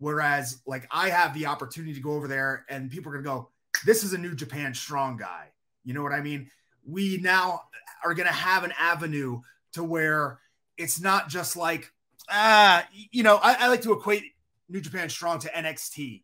Whereas, 0.00 0.62
like, 0.66 0.88
I 0.90 1.10
have 1.10 1.34
the 1.34 1.46
opportunity 1.46 1.94
to 1.94 2.00
go 2.00 2.12
over 2.12 2.26
there 2.26 2.64
and 2.68 2.90
people 2.90 3.10
are 3.10 3.20
going 3.20 3.24
to 3.24 3.30
go, 3.30 3.50
this 3.84 4.02
is 4.02 4.14
a 4.14 4.18
New 4.18 4.34
Japan 4.34 4.74
strong 4.74 5.18
guy. 5.18 5.48
You 5.84 5.94
know 5.94 6.02
what 6.02 6.12
I 6.12 6.22
mean? 6.22 6.50
We 6.84 7.18
now 7.18 7.62
are 8.02 8.14
going 8.14 8.26
to 8.26 8.32
have 8.32 8.64
an 8.64 8.72
avenue 8.78 9.42
to 9.74 9.84
where 9.84 10.40
it's 10.78 11.00
not 11.00 11.28
just 11.28 11.54
like, 11.54 11.92
ah, 12.30 12.86
you 13.10 13.22
know, 13.22 13.36
I, 13.36 13.54
I 13.60 13.68
like 13.68 13.82
to 13.82 13.92
equate 13.92 14.24
New 14.70 14.80
Japan 14.80 15.10
strong 15.10 15.38
to 15.40 15.48
NXT, 15.48 16.22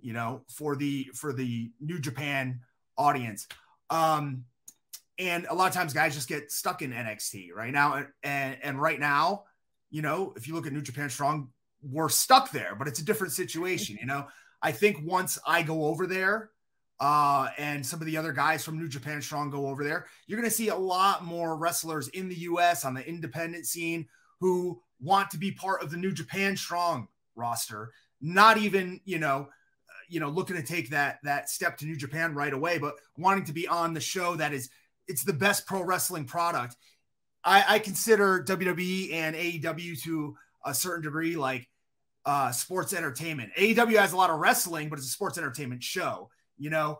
you 0.00 0.12
know, 0.12 0.42
for 0.48 0.76
the 0.76 1.08
for 1.14 1.32
the 1.32 1.70
New 1.80 1.98
Japan 1.98 2.60
audience. 2.98 3.48
Um, 3.88 4.44
and 5.18 5.46
a 5.48 5.54
lot 5.54 5.68
of 5.68 5.72
times 5.72 5.94
guys 5.94 6.14
just 6.14 6.28
get 6.28 6.52
stuck 6.52 6.82
in 6.82 6.92
NXT 6.92 7.54
right 7.54 7.72
now. 7.72 8.04
And 8.22 8.58
and 8.62 8.80
right 8.80 9.00
now, 9.00 9.44
you 9.90 10.02
know, 10.02 10.34
if 10.36 10.46
you 10.46 10.54
look 10.54 10.66
at 10.66 10.72
New 10.72 10.82
Japan 10.82 11.08
Strong, 11.08 11.48
we're 11.90 12.08
stuck 12.08 12.50
there, 12.50 12.74
but 12.78 12.88
it's 12.88 13.00
a 13.00 13.04
different 13.04 13.32
situation. 13.32 13.96
You 14.00 14.06
know, 14.06 14.26
I 14.62 14.72
think 14.72 14.98
once 15.02 15.38
I 15.46 15.62
go 15.62 15.84
over 15.86 16.06
there, 16.06 16.50
uh, 16.98 17.48
and 17.58 17.84
some 17.84 18.00
of 18.00 18.06
the 18.06 18.16
other 18.16 18.32
guys 18.32 18.64
from 18.64 18.78
New 18.78 18.88
Japan 18.88 19.20
Strong 19.20 19.50
go 19.50 19.66
over 19.68 19.84
there, 19.84 20.06
you're 20.26 20.40
going 20.40 20.48
to 20.48 20.54
see 20.54 20.68
a 20.68 20.76
lot 20.76 21.24
more 21.24 21.56
wrestlers 21.56 22.08
in 22.08 22.28
the 22.28 22.36
US 22.36 22.84
on 22.84 22.94
the 22.94 23.06
independent 23.06 23.66
scene 23.66 24.06
who 24.40 24.80
want 25.00 25.30
to 25.30 25.38
be 25.38 25.52
part 25.52 25.82
of 25.82 25.90
the 25.90 25.96
New 25.96 26.12
Japan 26.12 26.56
Strong 26.56 27.08
roster, 27.34 27.92
not 28.20 28.56
even, 28.56 29.00
you 29.04 29.18
know, 29.18 29.48
uh, 29.90 30.02
you 30.08 30.20
know, 30.20 30.30
looking 30.30 30.56
to 30.56 30.62
take 30.62 30.90
that 30.90 31.18
that 31.22 31.50
step 31.50 31.76
to 31.78 31.86
New 31.86 31.96
Japan 31.96 32.34
right 32.34 32.52
away, 32.52 32.78
but 32.78 32.94
wanting 33.18 33.44
to 33.44 33.52
be 33.52 33.68
on 33.68 33.92
the 33.92 34.00
show 34.00 34.34
that 34.36 34.54
is 34.54 34.70
it's 35.06 35.22
the 35.22 35.32
best 35.32 35.66
pro 35.66 35.82
wrestling 35.82 36.24
product. 36.24 36.76
I, 37.44 37.64
I 37.68 37.78
consider 37.78 38.42
WWE 38.42 39.12
and 39.12 39.36
AEW 39.36 40.02
to 40.02 40.36
a 40.64 40.74
certain 40.74 41.02
degree 41.02 41.36
like 41.36 41.68
uh, 42.26 42.50
sports 42.50 42.92
entertainment. 42.92 43.52
AEW 43.56 43.98
has 43.98 44.12
a 44.12 44.16
lot 44.16 44.30
of 44.30 44.40
wrestling, 44.40 44.88
but 44.88 44.98
it's 44.98 45.08
a 45.08 45.10
sports 45.10 45.38
entertainment 45.38 45.82
show. 45.82 46.28
You 46.58 46.70
know, 46.70 46.98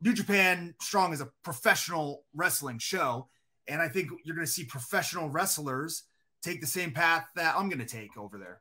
New 0.00 0.14
Japan 0.14 0.74
Strong 0.80 1.12
is 1.12 1.20
a 1.20 1.28
professional 1.42 2.24
wrestling 2.34 2.78
show. 2.78 3.28
And 3.68 3.82
I 3.82 3.88
think 3.88 4.10
you're 4.24 4.36
going 4.36 4.46
to 4.46 4.52
see 4.52 4.64
professional 4.64 5.28
wrestlers 5.28 6.04
take 6.42 6.60
the 6.60 6.66
same 6.66 6.92
path 6.92 7.26
that 7.36 7.54
I'm 7.56 7.68
going 7.68 7.80
to 7.80 7.84
take 7.84 8.16
over 8.16 8.38
there. 8.38 8.60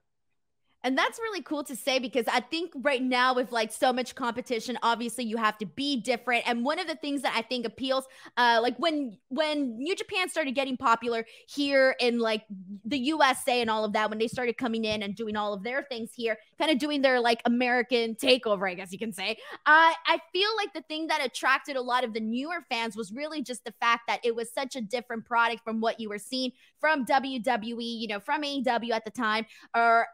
And 0.83 0.97
that's 0.97 1.19
really 1.19 1.41
cool 1.41 1.63
to 1.65 1.75
say 1.75 1.99
because 1.99 2.25
I 2.27 2.39
think 2.39 2.71
right 2.77 3.01
now, 3.01 3.33
with 3.33 3.51
like 3.51 3.71
so 3.71 3.91
much 3.91 4.15
competition, 4.15 4.77
obviously 4.81 5.25
you 5.25 5.35
have 5.35 5.57
to 5.57 5.65
be 5.65 5.99
different. 5.99 6.47
And 6.47 6.63
one 6.63 6.79
of 6.79 6.87
the 6.87 6.95
things 6.95 7.21
that 7.23 7.33
I 7.35 7.41
think 7.41 7.65
appeals, 7.65 8.05
uh, 8.37 8.59
like 8.61 8.77
when 8.77 9.17
when 9.27 9.77
New 9.77 9.95
Japan 9.95 10.29
started 10.29 10.55
getting 10.55 10.77
popular 10.77 11.25
here 11.47 11.95
in 11.99 12.19
like 12.19 12.43
the 12.85 12.97
USA 12.97 13.59
and 13.59 13.69
all 13.69 13.83
of 13.83 13.91
that, 13.93 14.09
when 14.09 14.19
they 14.19 14.27
started 14.27 14.57
coming 14.57 14.85
in 14.85 15.03
and 15.03 15.15
doing 15.15 15.35
all 15.35 15.53
of 15.53 15.63
their 15.63 15.83
things 15.83 16.11
here, 16.15 16.37
kind 16.57 16.71
of 16.71 16.77
doing 16.77 17.01
their 17.01 17.19
like 17.19 17.41
American 17.45 18.15
takeover, 18.15 18.69
I 18.69 18.73
guess 18.75 18.93
you 18.93 18.99
can 18.99 19.11
say. 19.11 19.31
Uh, 19.65 19.91
I 20.05 20.21
feel 20.31 20.49
like 20.55 20.73
the 20.73 20.83
thing 20.83 21.07
that 21.07 21.23
attracted 21.23 21.75
a 21.75 21.81
lot 21.81 22.05
of 22.05 22.13
the 22.13 22.21
newer 22.21 22.63
fans 22.69 22.95
was 22.95 23.11
really 23.11 23.43
just 23.43 23.65
the 23.65 23.73
fact 23.81 24.03
that 24.07 24.21
it 24.23 24.33
was 24.33 24.49
such 24.53 24.77
a 24.77 24.81
different 24.81 25.25
product 25.25 25.61
from 25.63 25.81
what 25.81 25.99
you 25.99 26.07
were 26.07 26.17
seeing 26.17 26.51
from 26.79 27.05
WWE, 27.05 27.75
you 27.79 28.07
know, 28.07 28.21
from 28.21 28.43
AEW 28.43 28.91
at 28.91 29.03
the 29.03 29.11
time, 29.11 29.45
or 29.75 30.07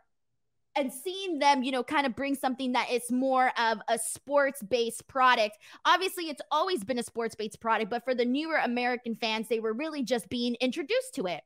and 0.75 0.91
seeing 0.91 1.39
them, 1.39 1.63
you 1.63 1.71
know, 1.71 1.83
kind 1.83 2.05
of 2.05 2.15
bring 2.15 2.35
something 2.35 2.73
that 2.73 2.91
is 2.91 3.11
more 3.11 3.51
of 3.57 3.79
a 3.87 3.97
sports 3.97 4.61
based 4.63 5.07
product. 5.07 5.57
Obviously, 5.85 6.25
it's 6.25 6.41
always 6.51 6.83
been 6.83 6.99
a 6.99 7.03
sports 7.03 7.35
based 7.35 7.59
product, 7.59 7.89
but 7.89 8.03
for 8.03 8.13
the 8.13 8.25
newer 8.25 8.57
American 8.57 9.15
fans, 9.15 9.47
they 9.47 9.59
were 9.59 9.73
really 9.73 10.03
just 10.03 10.29
being 10.29 10.55
introduced 10.59 11.15
to 11.15 11.27
it. 11.27 11.41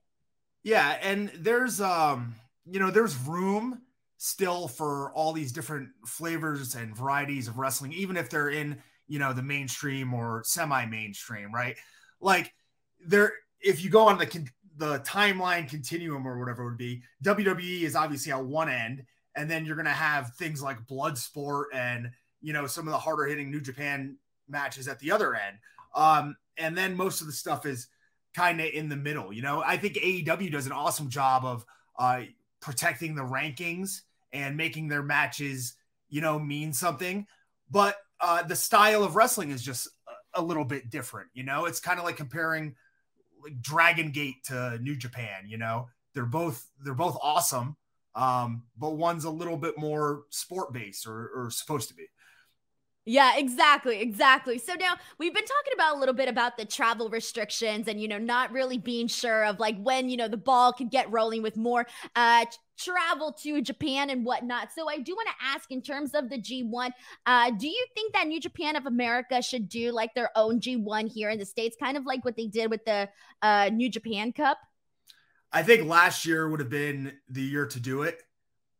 Yeah. 0.64 0.98
And 1.02 1.32
there's, 1.36 1.80
um, 1.80 2.36
you 2.66 2.80
know, 2.80 2.92
there's 2.92 3.18
room 3.18 3.82
still 4.18 4.68
for 4.68 5.12
all 5.14 5.32
these 5.32 5.52
different 5.52 5.90
flavors 6.06 6.76
and 6.76 6.96
varieties 6.96 7.48
of 7.48 7.58
wrestling, 7.58 7.94
even 7.94 8.18
if 8.18 8.30
they're 8.30 8.50
in, 8.50 8.78
you 9.08 9.20
know, 9.20 9.32
the 9.32 9.42
mainstream 9.42 10.14
or 10.14 10.44
semi 10.46 10.86
mainstream, 10.86 11.54
right? 11.54 11.78
Like, 12.20 12.54
there, 13.06 13.32
if 13.62 13.84
you 13.84 13.90
go 13.90 14.08
on 14.08 14.18
the, 14.18 14.46
the 14.76 15.00
timeline 15.00 15.70
continuum 15.70 16.28
or 16.28 16.38
whatever 16.38 16.64
it 16.64 16.66
would 16.66 16.78
be, 16.78 17.02
WWE 17.24 17.84
is 17.84 17.96
obviously 17.96 18.32
at 18.32 18.44
one 18.44 18.70
end 18.70 19.04
and 19.36 19.50
then 19.50 19.66
you're 19.66 19.76
going 19.76 19.86
to 19.86 19.92
have 19.92 20.34
things 20.36 20.62
like 20.62 20.88
Bloodsport 20.88 21.66
and 21.74 22.12
you 22.42 22.54
know 22.54 22.68
some 22.68 22.88
of 22.88 22.92
the 22.92 22.98
harder 22.98 23.26
hitting 23.26 23.52
New 23.52 23.62
Japan 23.62 24.18
matches 24.48 24.88
at 24.88 25.00
the 25.00 25.12
other 25.12 25.36
end. 25.36 25.58
Um, 25.96 26.36
and 26.58 26.78
then 26.78 26.96
most 26.96 27.22
of 27.22 27.28
the 27.28 27.34
stuff 27.34 27.66
is 27.66 27.88
kind 28.36 28.60
of 28.60 28.68
in 28.68 28.90
the 28.90 28.96
middle. 28.96 29.34
You 29.34 29.42
know, 29.42 29.64
I 29.66 29.78
think 29.78 29.96
AEW 29.96 30.52
does 30.52 30.66
an 30.66 30.72
awesome 30.72 31.10
job 31.10 31.46
of 31.46 31.66
uh, 31.98 32.22
protecting 32.62 33.16
the 33.16 33.24
rankings 33.24 34.02
and 34.32 34.58
making 34.58 34.88
their 34.88 35.04
matches, 35.04 35.74
you 36.10 36.22
know, 36.22 36.38
mean 36.38 36.74
something. 36.74 37.26
But 37.70 37.98
uh, 38.20 38.44
the 38.44 38.56
style 38.56 39.04
of 39.04 39.16
wrestling 39.16 39.52
is 39.52 39.64
just 39.64 39.88
a, 40.36 40.42
a 40.42 40.42
little 40.42 40.66
bit 40.66 40.90
different. 40.90 41.30
You 41.34 41.44
know, 41.44 41.66
it's 41.66 41.80
kind 41.80 42.00
of 42.00 42.06
like 42.06 42.18
comparing 42.18 42.76
like 43.42 43.62
Dragon 43.62 44.12
Gate 44.12 44.44
to 44.46 44.78
New 44.82 44.96
Japan. 44.96 45.46
You 45.48 45.58
know, 45.58 45.88
they're 46.14 46.26
both 46.26 46.66
they're 46.84 46.94
both 46.94 47.18
awesome 47.22 47.78
um, 48.16 48.64
but 48.78 48.92
one's 48.92 49.26
a 49.26 49.30
little 49.30 49.58
bit 49.58 49.78
more 49.78 50.24
sport 50.30 50.74
based 50.74 51.08
or, 51.08 51.30
or 51.36 51.52
supposed 51.52 51.90
to 51.90 51.96
be. 51.96 52.06
Yeah, 53.06 53.38
exactly, 53.38 54.02
exactly. 54.02 54.60
So 54.60 54.74
now 54.80 54.94
we've 55.18 55.34
been 55.34 55.44
talking 55.44 55.74
about 55.74 55.96
a 55.96 56.00
little 56.00 56.14
bit 56.14 56.30
about 56.30 56.58
the 56.58 56.66
travel 56.66 57.10
restrictions 57.10 57.88
and 57.88 58.00
you 58.00 58.08
know 58.08 58.20
not 58.20 58.52
really 58.52 58.78
being 58.78 59.08
sure 59.08 59.46
of 59.46 59.60
like 59.60 59.76
when 59.82 60.10
you 60.10 60.18
know 60.18 60.28
the 60.28 60.38
ball 60.38 60.74
could 60.74 60.92
get 60.92 61.12
rolling 61.12 61.42
with 61.42 61.58
more 61.58 61.88
uh 62.16 62.46
travel 62.78 63.34
to 63.34 63.62
Japan 63.62 64.10
and 64.10 64.26
whatnot. 64.26 64.70
So 64.74 64.90
I 64.90 65.00
do 65.00 65.14
want 65.16 65.28
to 65.28 65.46
ask 65.46 65.72
in 65.72 65.82
terms 65.82 66.14
of 66.14 66.30
the 66.30 66.38
G1, 66.38 66.92
uh, 67.26 67.52
do 67.52 67.68
you 67.68 67.86
think 67.94 68.14
that 68.14 68.28
New 68.28 68.40
Japan 68.40 68.76
of 68.76 68.86
America 68.86 69.42
should 69.42 69.68
do 69.68 69.92
like 69.92 70.14
their 70.14 70.30
own 70.36 70.60
G1 70.60 71.12
here 71.12 71.30
in 71.30 71.40
the 71.40 71.46
States, 71.46 71.76
kind 71.82 71.98
of 71.98 72.06
like 72.06 72.24
what 72.24 72.38
they 72.38 72.48
did 72.48 72.70
with 72.70 72.86
the 72.86 73.10
uh, 73.42 73.70
New 73.74 73.90
Japan 73.90 74.32
Cup? 74.32 74.60
I 75.52 75.64
think 75.64 75.88
last 75.88 76.26
year 76.26 76.48
would 76.50 76.60
have 76.60 76.70
been 76.70 77.14
the 77.30 77.42
year 77.42 77.66
to 77.68 77.80
do 77.80 78.04
it. 78.04 78.22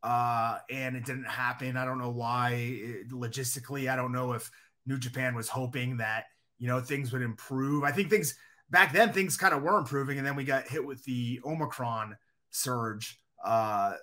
Uh, 0.02 0.58
and 0.70 0.96
it 0.96 1.04
didn't 1.04 1.24
happen. 1.24 1.76
I 1.76 1.84
don't 1.84 1.98
know 1.98 2.10
why. 2.10 2.52
It, 2.52 3.10
logistically, 3.10 3.90
I 3.90 3.96
don't 3.96 4.12
know 4.12 4.32
if 4.32 4.50
New 4.86 4.98
Japan 4.98 5.34
was 5.34 5.48
hoping 5.48 5.98
that, 5.98 6.24
you 6.58 6.68
know, 6.68 6.80
things 6.80 7.12
would 7.12 7.22
improve. 7.22 7.84
I 7.84 7.92
think 7.92 8.08
things 8.08 8.34
back 8.70 8.92
then, 8.92 9.12
things 9.12 9.36
kind 9.36 9.52
of 9.52 9.62
were 9.62 9.78
improving. 9.78 10.18
And 10.18 10.26
then 10.26 10.36
we 10.36 10.44
got 10.44 10.68
hit 10.68 10.84
with 10.84 11.04
the 11.04 11.40
Omicron 11.44 12.16
surge 12.50 13.20
uh, 13.44 13.94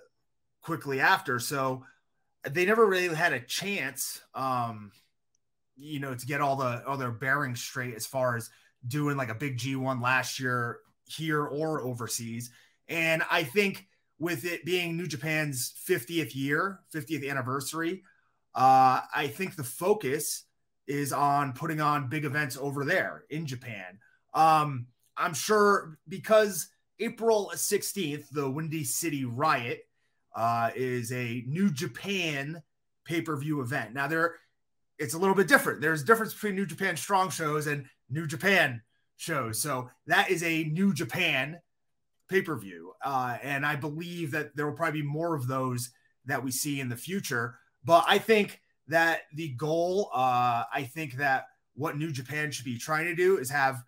quickly 0.62 1.00
after. 1.00 1.40
So 1.40 1.84
they 2.48 2.64
never 2.64 2.86
really 2.86 3.14
had 3.14 3.32
a 3.32 3.40
chance. 3.40 4.20
Um, 4.34 4.92
you 5.76 6.00
know, 6.00 6.14
to 6.14 6.26
get 6.26 6.40
all 6.40 6.56
the 6.56 6.84
all 6.86 6.96
their 6.96 7.12
bearings 7.12 7.60
straight 7.60 7.94
as 7.94 8.04
far 8.04 8.36
as 8.36 8.50
doing 8.86 9.16
like 9.16 9.28
a 9.28 9.34
big 9.34 9.58
G1 9.58 10.02
last 10.02 10.40
year 10.40 10.78
here 11.08 11.44
or 11.44 11.82
overseas. 11.82 12.50
And 12.88 13.22
I 13.30 13.42
think 13.42 13.86
with 14.18 14.44
it 14.44 14.64
being 14.64 14.96
New 14.96 15.06
Japan's 15.06 15.74
50th 15.88 16.34
year, 16.34 16.80
50th 16.94 17.28
anniversary, 17.28 18.02
uh, 18.54 19.00
I 19.14 19.28
think 19.28 19.54
the 19.56 19.64
focus 19.64 20.44
is 20.86 21.12
on 21.12 21.52
putting 21.52 21.80
on 21.80 22.08
big 22.08 22.24
events 22.24 22.56
over 22.56 22.84
there 22.84 23.24
in 23.30 23.46
Japan. 23.46 23.98
Um, 24.34 24.86
I'm 25.16 25.34
sure 25.34 25.98
because 26.08 26.68
April 26.98 27.52
16th, 27.54 28.28
the 28.30 28.50
Windy 28.50 28.84
City 28.84 29.24
Riot 29.24 29.86
uh, 30.34 30.70
is 30.74 31.12
a 31.12 31.44
New 31.46 31.70
Japan 31.70 32.62
pay 33.04 33.20
per 33.22 33.36
view 33.36 33.60
event. 33.60 33.94
Now, 33.94 34.06
there, 34.08 34.36
it's 34.98 35.14
a 35.14 35.18
little 35.18 35.34
bit 35.34 35.48
different. 35.48 35.80
There's 35.80 36.02
a 36.02 36.06
difference 36.06 36.34
between 36.34 36.56
New 36.56 36.66
Japan 36.66 36.96
Strong 36.96 37.30
shows 37.30 37.66
and 37.66 37.86
New 38.10 38.26
Japan 38.26 38.82
shows. 39.18 39.60
So 39.60 39.90
that 40.06 40.30
is 40.30 40.42
a 40.42 40.64
New 40.64 40.94
Japan 40.94 41.60
pay 42.30 42.40
per 42.40 42.56
view. 42.56 42.92
Uh, 43.04 43.36
and 43.42 43.66
I 43.66 43.76
believe 43.76 44.30
that 44.30 44.56
there 44.56 44.66
will 44.66 44.76
probably 44.76 45.02
be 45.02 45.06
more 45.06 45.34
of 45.34 45.46
those 45.46 45.90
that 46.24 46.42
we 46.42 46.50
see 46.50 46.80
in 46.80 46.88
the 46.88 46.96
future. 46.96 47.58
But 47.84 48.04
I 48.08 48.18
think 48.18 48.60
that 48.86 49.22
the 49.34 49.50
goal, 49.50 50.10
uh, 50.14 50.64
I 50.72 50.88
think 50.94 51.14
that 51.14 51.46
what 51.74 51.98
New 51.98 52.10
Japan 52.10 52.50
should 52.50 52.64
be 52.64 52.78
trying 52.78 53.04
to 53.04 53.14
do 53.14 53.38
is 53.38 53.50
have 53.50 53.82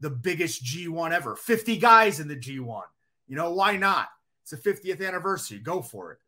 the 0.00 0.10
biggest 0.10 0.64
G1 0.64 1.12
ever 1.12 1.36
50 1.36 1.76
guys 1.76 2.20
in 2.20 2.28
the 2.28 2.36
G1. 2.36 2.82
You 3.28 3.36
know, 3.36 3.52
why 3.52 3.76
not? 3.76 4.08
It's 4.42 4.50
the 4.50 4.56
50th 4.56 5.06
anniversary. 5.06 5.58
Go 5.58 5.82
for 5.82 6.12
it 6.12 6.18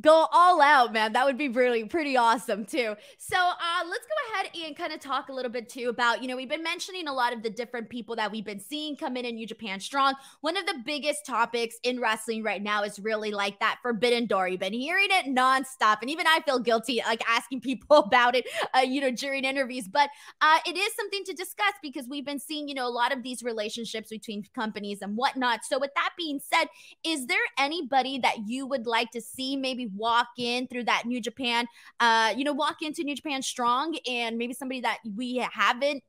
go 0.00 0.26
all 0.32 0.60
out, 0.60 0.92
man. 0.92 1.12
That 1.12 1.24
would 1.24 1.38
be 1.38 1.48
really 1.48 1.84
pretty 1.84 2.16
awesome 2.16 2.64
too. 2.64 2.94
So 3.18 3.36
uh, 3.36 3.84
let's 3.88 4.04
go 4.04 4.34
ahead 4.34 4.50
and 4.66 4.76
kind 4.76 4.92
of 4.92 5.00
talk 5.00 5.28
a 5.28 5.32
little 5.32 5.50
bit 5.50 5.68
too 5.68 5.88
about, 5.88 6.22
you 6.22 6.28
know, 6.28 6.36
we've 6.36 6.48
been 6.48 6.62
mentioning 6.62 7.06
a 7.08 7.12
lot 7.12 7.32
of 7.32 7.42
the 7.42 7.50
different 7.50 7.88
people 7.88 8.16
that 8.16 8.32
we've 8.32 8.44
been 8.44 8.60
seeing 8.60 8.96
come 8.96 9.16
in 9.16 9.24
in 9.24 9.36
New 9.36 9.46
Japan 9.46 9.80
Strong. 9.80 10.14
One 10.40 10.56
of 10.56 10.66
the 10.66 10.82
biggest 10.84 11.26
topics 11.26 11.76
in 11.82 12.00
wrestling 12.00 12.42
right 12.42 12.62
now 12.62 12.82
is 12.82 12.98
really 12.98 13.30
like 13.30 13.60
that 13.60 13.78
Forbidden 13.82 14.26
Door. 14.26 14.48
You've 14.48 14.60
been 14.60 14.72
hearing 14.72 15.08
it 15.10 15.26
nonstop, 15.26 15.98
and 16.00 16.10
even 16.10 16.26
I 16.26 16.40
feel 16.44 16.58
guilty 16.58 17.00
like 17.06 17.22
asking 17.28 17.60
people 17.60 17.96
about 17.98 18.34
it, 18.34 18.46
uh, 18.74 18.80
you 18.80 19.00
know, 19.00 19.10
during 19.10 19.44
interviews. 19.44 19.88
But 19.88 20.10
uh, 20.40 20.58
it 20.66 20.76
is 20.76 20.94
something 20.94 21.24
to 21.24 21.34
discuss 21.34 21.74
because 21.82 22.08
we've 22.08 22.26
been 22.26 22.40
seeing, 22.40 22.68
you 22.68 22.74
know, 22.74 22.86
a 22.86 22.90
lot 22.90 23.12
of 23.12 23.22
these 23.22 23.42
relationships 23.42 24.10
between 24.10 24.44
companies 24.54 24.98
and 25.02 25.16
whatnot. 25.16 25.60
So 25.64 25.78
with 25.78 25.90
that 25.94 26.10
being 26.16 26.40
said, 26.40 26.68
is 27.04 27.26
there 27.26 27.38
anybody 27.58 28.18
that 28.18 28.38
you 28.46 28.66
would 28.66 28.86
like 28.86 29.10
to 29.12 29.20
see? 29.20 29.56
Maybe 29.68 29.90
walk 29.94 30.28
in 30.38 30.66
through 30.66 30.84
that 30.84 31.04
New 31.04 31.20
Japan, 31.20 31.66
uh, 32.00 32.32
you 32.36 32.44
know, 32.44 32.52
walk 32.52 32.82
into 32.82 33.04
New 33.04 33.14
Japan 33.14 33.42
strong 33.42 33.96
and 34.08 34.38
maybe 34.38 34.54
somebody 34.54 34.80
that 34.80 34.98
we 35.16 35.36
haven't 35.52 36.02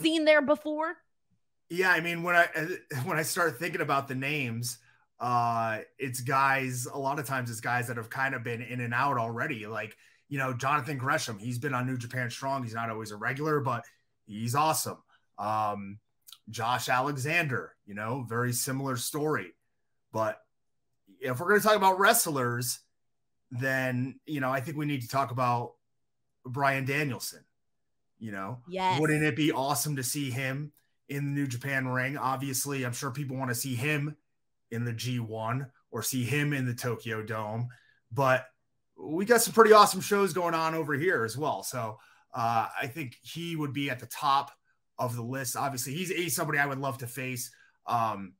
seen 0.00 0.24
there 0.24 0.42
before? 0.42 0.96
Yeah, 1.68 1.90
I 1.90 2.00
mean, 2.00 2.22
when 2.22 2.36
I 2.36 2.48
when 3.04 3.18
I 3.18 3.22
start 3.22 3.58
thinking 3.58 3.80
about 3.80 4.08
the 4.08 4.14
names, 4.14 4.78
uh, 5.18 5.78
it's 5.98 6.20
guys. 6.20 6.86
A 6.86 6.98
lot 6.98 7.18
of 7.18 7.26
times, 7.26 7.50
it's 7.50 7.60
guys 7.60 7.88
that 7.88 7.96
have 7.96 8.10
kind 8.10 8.34
of 8.34 8.42
been 8.42 8.62
in 8.62 8.80
and 8.80 8.94
out 8.94 9.18
already. 9.18 9.66
Like 9.66 9.96
you 10.28 10.38
know, 10.38 10.52
Jonathan 10.52 10.98
Gresham. 10.98 11.38
He's 11.38 11.58
been 11.58 11.74
on 11.74 11.86
New 11.86 11.96
Japan 11.96 12.30
Strong. 12.30 12.64
He's 12.64 12.74
not 12.74 12.90
always 12.90 13.10
a 13.10 13.16
regular, 13.16 13.60
but 13.60 13.84
he's 14.26 14.54
awesome. 14.54 14.98
Um, 15.38 15.98
Josh 16.48 16.88
Alexander. 16.88 17.74
You 17.86 17.94
know, 17.94 18.24
very 18.28 18.52
similar 18.52 18.96
story. 18.96 19.54
But 20.12 20.40
if 21.20 21.38
we're 21.38 21.48
going 21.48 21.60
to 21.60 21.66
talk 21.66 21.76
about 21.76 21.98
wrestlers, 22.00 22.80
then 23.50 24.18
you 24.26 24.40
know 24.40 24.50
I 24.50 24.60
think 24.60 24.76
we 24.76 24.86
need 24.86 25.02
to 25.02 25.08
talk 25.08 25.30
about 25.30 25.72
Bryan 26.44 26.84
Danielson. 26.84 27.44
You 28.18 28.32
know, 28.32 28.58
yes. 28.68 29.00
wouldn't 29.00 29.22
it 29.22 29.34
be 29.34 29.50
awesome 29.50 29.96
to 29.96 30.02
see 30.02 30.30
him 30.30 30.72
in 31.08 31.24
the 31.24 31.40
New 31.40 31.46
Japan 31.46 31.88
ring? 31.88 32.18
Obviously, 32.18 32.84
I'm 32.84 32.92
sure 32.92 33.10
people 33.10 33.36
want 33.36 33.50
to 33.50 33.54
see 33.54 33.74
him 33.74 34.14
in 34.70 34.84
the 34.84 34.92
G1 34.92 35.68
or 35.90 36.02
see 36.02 36.24
him 36.24 36.52
in 36.52 36.66
the 36.66 36.74
Tokyo 36.74 37.22
Dome, 37.22 37.68
but 38.12 38.46
we 38.96 39.24
got 39.24 39.40
some 39.40 39.54
pretty 39.54 39.72
awesome 39.72 40.02
shows 40.02 40.34
going 40.34 40.54
on 40.54 40.74
over 40.74 40.92
here 40.94 41.24
as 41.24 41.36
well. 41.36 41.62
So 41.62 41.98
uh, 42.34 42.68
I 42.80 42.86
think 42.86 43.16
he 43.22 43.56
would 43.56 43.72
be 43.72 43.90
at 43.90 43.98
the 43.98 44.06
top 44.06 44.50
of 44.98 45.16
the 45.16 45.22
list. 45.22 45.56
Obviously, 45.56 45.94
he's, 45.94 46.10
he's 46.10 46.36
somebody 46.36 46.58
I 46.58 46.66
would 46.66 46.78
love 46.78 46.98
to 46.98 47.06
face. 47.06 47.50
Um, 47.86 48.34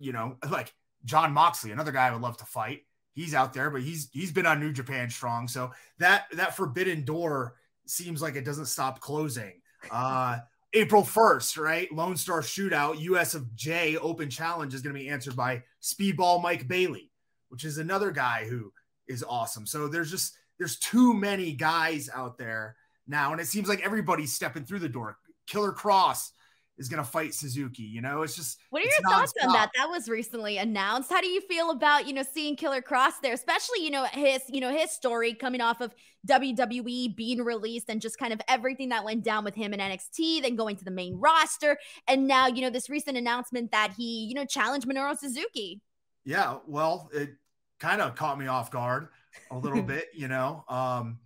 you 0.00 0.12
know, 0.12 0.36
like 0.50 0.74
Jon 1.04 1.32
Moxley, 1.32 1.70
another 1.70 1.92
guy 1.92 2.08
I 2.08 2.10
would 2.10 2.22
love 2.22 2.36
to 2.38 2.44
fight 2.44 2.82
he's 3.14 3.34
out 3.34 3.52
there, 3.52 3.70
but 3.70 3.82
he's 3.82 4.08
he's 4.12 4.32
been 4.32 4.46
on 4.46 4.60
New 4.60 4.72
Japan 4.72 5.10
strong. 5.10 5.48
So 5.48 5.70
that 5.98 6.26
that 6.32 6.56
forbidden 6.56 7.04
door 7.04 7.54
seems 7.86 8.22
like 8.22 8.36
it 8.36 8.44
doesn't 8.44 8.66
stop 8.66 9.00
closing. 9.00 9.60
Uh 9.90 10.38
April 10.72 11.02
1st, 11.02 11.58
right? 11.58 11.92
Lone 11.92 12.16
Star 12.16 12.42
Shootout, 12.42 13.00
US 13.00 13.34
of 13.34 13.54
J 13.56 13.96
Open 13.96 14.30
Challenge 14.30 14.72
is 14.72 14.82
going 14.82 14.94
to 14.94 15.00
be 15.00 15.08
answered 15.08 15.34
by 15.34 15.64
Speedball 15.82 16.40
Mike 16.40 16.68
Bailey, 16.68 17.10
which 17.48 17.64
is 17.64 17.78
another 17.78 18.12
guy 18.12 18.46
who 18.48 18.72
is 19.08 19.24
awesome. 19.28 19.66
So 19.66 19.88
there's 19.88 20.10
just 20.10 20.36
there's 20.58 20.78
too 20.78 21.12
many 21.12 21.52
guys 21.54 22.08
out 22.14 22.38
there 22.38 22.76
now, 23.08 23.32
and 23.32 23.40
it 23.40 23.48
seems 23.48 23.68
like 23.68 23.84
everybody's 23.84 24.32
stepping 24.32 24.64
through 24.64 24.78
the 24.78 24.88
door. 24.88 25.18
Killer 25.46 25.72
Kross 25.72 26.30
is 26.78 26.88
going 26.88 27.02
to 27.02 27.08
fight 27.08 27.34
Suzuki. 27.34 27.82
You 27.82 28.00
know, 28.00 28.22
it's 28.22 28.34
just. 28.34 28.58
What 28.70 28.82
are 28.82 28.86
your 28.86 29.10
thoughts 29.10 29.32
on 29.42 29.52
that? 29.52 29.70
That 29.76 29.88
was 29.88 30.08
recently 30.08 30.58
announced. 30.58 31.10
How 31.10 31.20
do 31.20 31.28
you 31.28 31.40
feel 31.42 31.70
about 31.70 32.06
you 32.06 32.14
know 32.14 32.22
seeing 32.22 32.56
Killer 32.56 32.80
Kross 32.80 33.12
there, 33.22 33.34
especially 33.34 33.84
you 33.84 33.90
know 33.90 34.04
his 34.12 34.42
you 34.48 34.60
know 34.60 34.70
his 34.70 34.90
story 34.90 35.34
coming 35.34 35.60
off 35.60 35.80
of 35.80 35.94
WWE 36.26 37.14
being 37.14 37.42
released 37.42 37.88
and 37.88 38.00
just 38.00 38.18
kind 38.18 38.32
of 38.32 38.40
everything 38.48 38.88
that 38.90 39.04
went 39.04 39.22
down 39.22 39.44
with 39.44 39.54
him 39.54 39.74
in 39.74 39.80
NXT, 39.80 40.42
then 40.42 40.56
going 40.56 40.76
to 40.76 40.84
the 40.84 40.90
main 40.90 41.16
roster, 41.16 41.78
and 42.08 42.26
now 42.26 42.46
you 42.46 42.62
know 42.62 42.70
this 42.70 42.88
recent 42.88 43.16
announcement 43.16 43.70
that 43.72 43.92
he 43.96 44.26
you 44.26 44.34
know 44.34 44.44
challenged 44.44 44.88
Minoru 44.88 45.16
Suzuki. 45.16 45.80
Yeah, 46.24 46.58
well, 46.66 47.10
it 47.12 47.30
kind 47.78 48.00
of 48.00 48.14
caught 48.14 48.38
me 48.38 48.46
off 48.46 48.70
guard 48.70 49.08
a 49.50 49.58
little 49.58 49.82
bit, 49.94 50.08
you 50.14 50.28
know. 50.28 50.64
Um, 50.68 51.18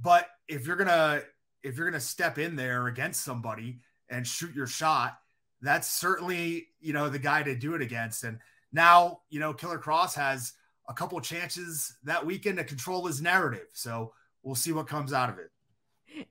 but 0.00 0.26
if 0.48 0.66
you're 0.66 0.76
gonna 0.76 1.22
if 1.62 1.76
you're 1.76 1.88
gonna 1.88 2.00
step 2.00 2.38
in 2.38 2.56
there 2.56 2.86
against 2.86 3.22
somebody 3.22 3.80
and 4.08 4.26
shoot 4.26 4.54
your 4.54 4.66
shot, 4.66 5.18
that's 5.62 5.88
certainly, 5.88 6.68
you 6.80 6.92
know, 6.92 7.08
the 7.08 7.18
guy 7.18 7.42
to 7.42 7.56
do 7.56 7.74
it 7.74 7.82
against. 7.82 8.24
And 8.24 8.38
now, 8.72 9.20
you 9.30 9.40
know, 9.40 9.52
Killer 9.52 9.78
Kross 9.78 10.14
has 10.14 10.52
a 10.88 10.94
couple 10.94 11.20
chances 11.20 11.96
that 12.04 12.24
weekend 12.24 12.58
to 12.58 12.64
control 12.64 13.06
his 13.06 13.20
narrative. 13.20 13.66
So 13.72 14.12
we'll 14.42 14.54
see 14.54 14.72
what 14.72 14.86
comes 14.86 15.12
out 15.12 15.30
of 15.30 15.38
it. 15.38 15.50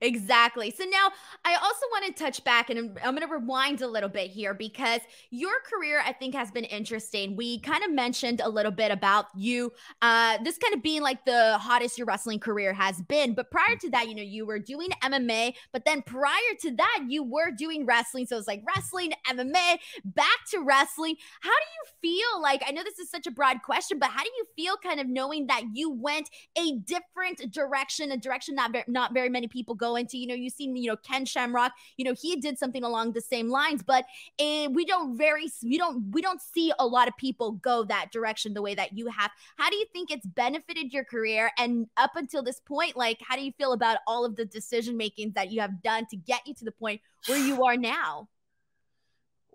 Exactly. 0.02 0.72
So 0.72 0.84
now 0.86 1.10
I 1.44 1.56
also 1.56 1.86
want 1.92 2.06
to 2.06 2.24
touch 2.24 2.44
back 2.44 2.70
and 2.70 2.98
I'm, 3.04 3.16
going 3.16 3.28
to 3.28 3.34
rewind 3.34 3.82
a 3.82 3.88
little 3.88 4.10
bit 4.10 4.30
here 4.30 4.54
because 4.54 5.02
your 5.32 5.54
career, 5.62 6.02
I 6.06 6.12
think, 6.12 6.36
has 6.36 6.52
been 6.52 6.66
interesting. 6.66 7.36
We 7.36 7.60
kind 7.60 7.84
of 7.84 7.92
mentioned 7.92 8.42
a 8.44 8.50
little 8.50 8.72
bit 8.72 8.92
about 8.92 9.28
you, 9.36 9.72
uh, 10.02 10.38
this 10.44 10.58
kind 10.58 10.74
of 10.74 10.84
being 10.84 11.02
like 11.02 11.24
the 11.26 11.58
hottest 11.58 11.98
your 11.98 12.08
wrestling 12.08 12.40
career 12.40 12.74
has 12.74 13.02
been. 13.02 13.34
But 13.34 13.52
prior 13.52 13.76
to 13.78 13.90
that, 13.92 14.10
you 14.10 14.16
know, 14.16 14.22
you 14.22 14.46
were 14.46 14.60
doing 14.60 14.90
MMA, 15.04 15.54
but 15.72 15.86
then 15.86 16.02
prior 16.02 16.34
to 16.62 16.72
that, 16.76 17.06
you 17.08 17.24
were 17.24 17.52
doing 17.52 17.86
wrestling. 17.86 18.26
So 18.26 18.38
it's 18.38 18.48
like 18.48 18.64
wrestling, 18.68 19.14
MMA, 19.30 19.78
back 20.04 20.46
to 20.52 20.60
wrestling. 20.60 21.16
How 21.42 21.50
do 21.52 22.10
you 22.12 22.20
feel 22.20 22.42
like, 22.42 22.64
I 22.68 22.72
know 22.72 22.84
this 22.84 23.00
is 23.00 23.10
such 23.10 23.28
a 23.28 23.32
broad 23.32 23.62
question, 23.64 24.00
but 24.00 24.10
how 24.10 24.24
do 24.24 24.30
you 24.38 24.46
feel 24.56 24.76
kind 24.78 25.00
of 25.00 25.08
knowing 25.08 25.48
that 25.48 25.64
you 25.74 25.92
went 25.92 26.30
a 26.58 26.78
different 26.80 27.52
direction, 27.52 28.12
a 28.12 28.18
direction 28.18 28.56
not, 28.56 28.72
very, 28.72 28.86
not 28.88 29.14
very 29.14 29.30
many 29.30 29.48
people 29.48 29.75
people 29.76 29.90
go 29.90 29.96
into. 29.96 30.18
You 30.18 30.28
know, 30.28 30.36
you 30.36 30.50
see, 30.50 30.66
you 30.66 30.88
know, 30.88 30.98
Ken 30.98 31.26
Shamrock, 31.26 31.74
you 31.98 32.06
know, 32.06 32.14
he 32.20 32.36
did 32.38 32.58
something 32.58 32.84
along 32.84 33.14
the 33.14 33.22
same 33.22 33.50
lines, 33.50 33.84
but 33.84 34.06
uh, 34.40 34.70
we 34.72 34.86
don't 34.86 35.18
very, 35.18 35.48
we 35.64 35.78
don't, 35.78 36.12
we 36.12 36.22
don't 36.22 36.42
see 36.42 36.72
a 36.80 36.86
lot 36.86 37.08
of 37.08 37.16
people 37.18 37.54
go 37.54 37.84
that 37.86 38.12
direction 38.12 38.54
the 38.54 38.62
way 38.62 38.76
that 38.76 38.98
you 38.98 39.08
have. 39.08 39.32
How 39.58 39.70
do 39.70 39.76
you 39.76 39.86
think 39.94 40.12
it's 40.12 40.26
benefited 40.26 40.94
your 40.94 41.04
career? 41.04 41.52
And 41.58 41.88
up 41.98 42.12
until 42.16 42.44
this 42.44 42.60
point, 42.60 42.96
like, 42.96 43.20
how 43.22 43.36
do 43.36 43.44
you 43.44 43.52
feel 43.52 43.74
about 43.74 43.98
all 44.08 44.26
of 44.26 44.36
the 44.36 44.46
decision 44.46 44.98
makings 44.98 45.34
that 45.34 45.52
you 45.52 45.62
have 45.62 45.82
done 45.82 46.06
to 46.10 46.18
get 46.18 46.42
you 46.46 46.54
to 46.56 46.66
the 46.66 46.72
point 46.72 47.02
where 47.28 47.40
you 47.40 47.64
are 47.64 47.78
now? 47.78 48.28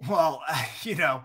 Well, 0.08 0.42
you 0.82 0.94
know, 0.94 1.24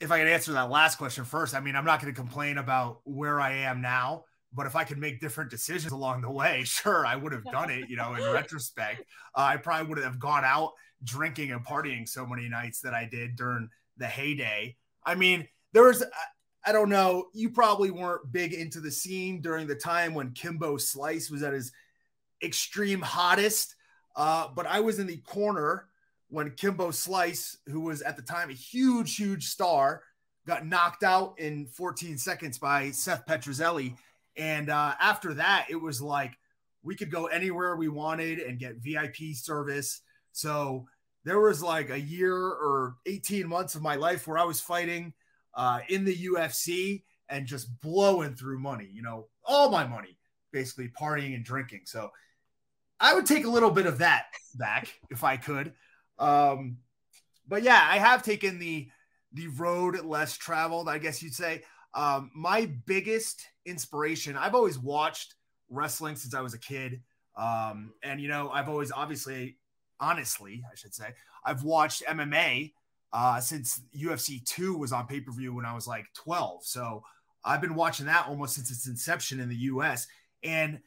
if 0.00 0.12
I 0.12 0.18
could 0.18 0.28
answer 0.28 0.52
that 0.52 0.70
last 0.70 0.96
question 0.96 1.24
first, 1.24 1.54
I 1.54 1.60
mean, 1.60 1.74
I'm 1.74 1.84
not 1.84 2.00
going 2.00 2.12
to 2.12 2.18
complain 2.18 2.58
about 2.58 3.00
where 3.04 3.40
I 3.40 3.52
am 3.52 3.80
now. 3.80 4.24
But 4.52 4.66
if 4.66 4.74
I 4.74 4.84
could 4.84 4.98
make 4.98 5.20
different 5.20 5.50
decisions 5.50 5.92
along 5.92 6.22
the 6.22 6.30
way, 6.30 6.62
sure, 6.64 7.06
I 7.06 7.16
would 7.16 7.32
have 7.32 7.44
done 7.44 7.70
it. 7.70 7.88
You 7.88 7.96
know, 7.96 8.14
in 8.14 8.32
retrospect, 8.32 9.00
uh, 9.34 9.40
I 9.40 9.56
probably 9.56 9.88
wouldn't 9.88 10.06
have 10.06 10.18
gone 10.18 10.44
out 10.44 10.72
drinking 11.04 11.52
and 11.52 11.64
partying 11.64 12.08
so 12.08 12.26
many 12.26 12.48
nights 12.48 12.80
that 12.80 12.94
I 12.94 13.04
did 13.04 13.36
during 13.36 13.68
the 13.96 14.06
heyday. 14.06 14.76
I 15.04 15.14
mean, 15.14 15.46
there 15.72 15.84
was, 15.84 16.04
I 16.64 16.72
don't 16.72 16.88
know, 16.88 17.26
you 17.32 17.50
probably 17.50 17.90
weren't 17.90 18.32
big 18.32 18.52
into 18.52 18.80
the 18.80 18.90
scene 18.90 19.40
during 19.40 19.66
the 19.66 19.74
time 19.74 20.14
when 20.14 20.32
Kimbo 20.32 20.76
Slice 20.76 21.30
was 21.30 21.42
at 21.42 21.52
his 21.52 21.72
extreme 22.42 23.00
hottest. 23.00 23.74
Uh, 24.16 24.48
but 24.54 24.66
I 24.66 24.80
was 24.80 24.98
in 24.98 25.06
the 25.06 25.18
corner 25.18 25.86
when 26.28 26.50
Kimbo 26.50 26.90
Slice, 26.90 27.56
who 27.66 27.80
was 27.80 28.02
at 28.02 28.16
the 28.16 28.22
time 28.22 28.50
a 28.50 28.54
huge, 28.54 29.16
huge 29.16 29.46
star, 29.46 30.02
got 30.46 30.66
knocked 30.66 31.02
out 31.02 31.38
in 31.38 31.66
14 31.66 32.18
seconds 32.18 32.58
by 32.58 32.90
Seth 32.90 33.26
Petruzelli 33.26 33.96
and 34.38 34.70
uh, 34.70 34.94
after 35.00 35.34
that, 35.34 35.66
it 35.68 35.76
was 35.76 36.00
like 36.00 36.38
we 36.82 36.94
could 36.94 37.10
go 37.10 37.26
anywhere 37.26 37.76
we 37.76 37.88
wanted 37.88 38.38
and 38.38 38.58
get 38.58 38.76
VIP 38.76 39.34
service. 39.34 40.00
So 40.32 40.86
there 41.24 41.40
was 41.40 41.62
like 41.62 41.90
a 41.90 42.00
year 42.00 42.34
or 42.36 42.94
18 43.04 43.46
months 43.46 43.74
of 43.74 43.82
my 43.82 43.96
life 43.96 44.26
where 44.26 44.38
I 44.38 44.44
was 44.44 44.60
fighting 44.60 45.12
uh, 45.54 45.80
in 45.88 46.04
the 46.04 46.16
UFC 46.16 47.02
and 47.28 47.46
just 47.46 47.80
blowing 47.80 48.34
through 48.34 48.60
money, 48.60 48.88
you 48.90 49.02
know, 49.02 49.26
all 49.44 49.70
my 49.70 49.86
money, 49.86 50.16
basically 50.52 50.88
partying 50.88 51.34
and 51.34 51.44
drinking. 51.44 51.82
So 51.84 52.10
I 53.00 53.14
would 53.14 53.26
take 53.26 53.44
a 53.44 53.50
little 53.50 53.70
bit 53.70 53.86
of 53.86 53.98
that 53.98 54.26
back 54.54 54.88
if 55.10 55.24
I 55.24 55.36
could. 55.36 55.72
Um, 56.18 56.78
but 57.46 57.62
yeah, 57.62 57.86
I 57.90 57.98
have 57.98 58.22
taken 58.22 58.58
the 58.58 58.88
the 59.32 59.48
road 59.48 60.02
less 60.04 60.38
traveled, 60.38 60.88
I 60.88 60.98
guess 60.98 61.22
you'd 61.22 61.34
say. 61.34 61.62
Um, 61.94 62.30
my 62.34 62.70
biggest 62.86 63.44
inspiration, 63.68 64.36
I've 64.36 64.54
always 64.54 64.78
watched 64.78 65.34
wrestling 65.70 66.16
since 66.16 66.34
I 66.34 66.40
was 66.40 66.54
a 66.54 66.58
kid. 66.58 67.02
Um, 67.36 67.92
and 68.02 68.20
you 68.20 68.28
know, 68.28 68.50
I've 68.50 68.68
always 68.68 68.90
obviously, 68.90 69.58
honestly, 70.00 70.64
I 70.70 70.74
should 70.74 70.94
say, 70.94 71.14
I've 71.44 71.62
watched 71.62 72.02
MMA 72.04 72.72
uh, 73.12 73.40
since 73.40 73.80
UFC 73.96 74.44
2 74.44 74.76
was 74.76 74.92
on 74.92 75.06
pay 75.06 75.20
per 75.20 75.32
view 75.32 75.54
when 75.54 75.64
I 75.64 75.74
was 75.74 75.86
like 75.86 76.06
12. 76.14 76.64
So 76.64 77.02
I've 77.44 77.60
been 77.60 77.74
watching 77.74 78.06
that 78.06 78.26
almost 78.28 78.54
since 78.54 78.70
its 78.70 78.86
inception 78.86 79.40
in 79.40 79.48
the 79.48 79.56
US. 79.56 80.06
And 80.42 80.80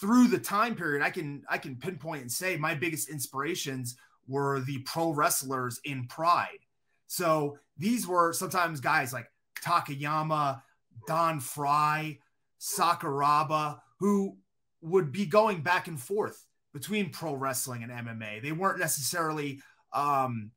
through 0.00 0.28
the 0.28 0.38
time 0.38 0.74
period, 0.74 1.02
I 1.02 1.10
can 1.10 1.42
I 1.48 1.58
can 1.58 1.76
pinpoint 1.76 2.22
and 2.22 2.32
say 2.32 2.56
my 2.56 2.74
biggest 2.74 3.08
inspirations 3.08 3.96
were 4.26 4.60
the 4.60 4.78
pro 4.78 5.12
wrestlers 5.12 5.80
in 5.84 6.06
Pride. 6.06 6.60
So 7.06 7.58
these 7.76 8.06
were 8.06 8.32
sometimes 8.32 8.80
guys 8.80 9.12
like 9.12 9.30
Takayama, 9.62 10.62
Don 11.06 11.40
Frye, 11.40 12.18
Sakuraba, 12.60 13.80
who 13.98 14.36
would 14.82 15.12
be 15.12 15.26
going 15.26 15.62
back 15.62 15.88
and 15.88 16.00
forth 16.00 16.46
between 16.72 17.10
pro 17.10 17.34
wrestling 17.34 17.82
and 17.82 17.92
MMA. 17.92 18.42
They 18.42 18.52
weren't 18.52 18.78
necessarily, 18.78 19.60
um, 19.92 20.50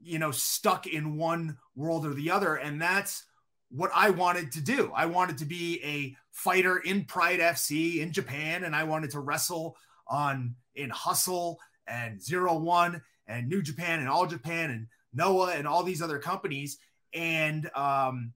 you 0.00 0.18
know, 0.18 0.30
stuck 0.30 0.86
in 0.86 1.16
one 1.16 1.58
world 1.76 2.06
or 2.06 2.14
the 2.14 2.30
other. 2.30 2.56
And 2.56 2.80
that's 2.80 3.24
what 3.70 3.90
I 3.94 4.10
wanted 4.10 4.52
to 4.52 4.60
do. 4.60 4.92
I 4.94 5.06
wanted 5.06 5.38
to 5.38 5.44
be 5.44 5.80
a 5.82 6.16
fighter 6.30 6.78
in 6.78 7.04
Pride 7.04 7.40
FC 7.40 7.98
in 8.00 8.12
Japan, 8.12 8.64
and 8.64 8.74
I 8.74 8.84
wanted 8.84 9.10
to 9.12 9.20
wrestle 9.20 9.76
on 10.08 10.54
in 10.74 10.90
Hustle 10.90 11.58
and 11.86 12.20
Zero 12.22 12.58
One 12.58 13.00
and 13.26 13.48
New 13.48 13.62
Japan 13.62 14.00
and 14.00 14.08
All 14.08 14.26
Japan 14.26 14.70
and 14.70 14.86
Noah 15.14 15.52
and 15.52 15.66
all 15.66 15.82
these 15.82 16.02
other 16.02 16.18
companies. 16.18 16.78
And 17.14 17.70
um, 17.74 18.32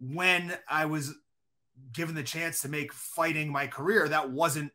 when 0.00 0.56
I 0.68 0.86
was 0.86 1.14
given 1.92 2.14
the 2.14 2.22
chance 2.22 2.62
to 2.62 2.68
make 2.68 2.92
fighting 2.92 3.50
my 3.50 3.66
career, 3.66 4.08
that 4.08 4.30
wasn't 4.30 4.72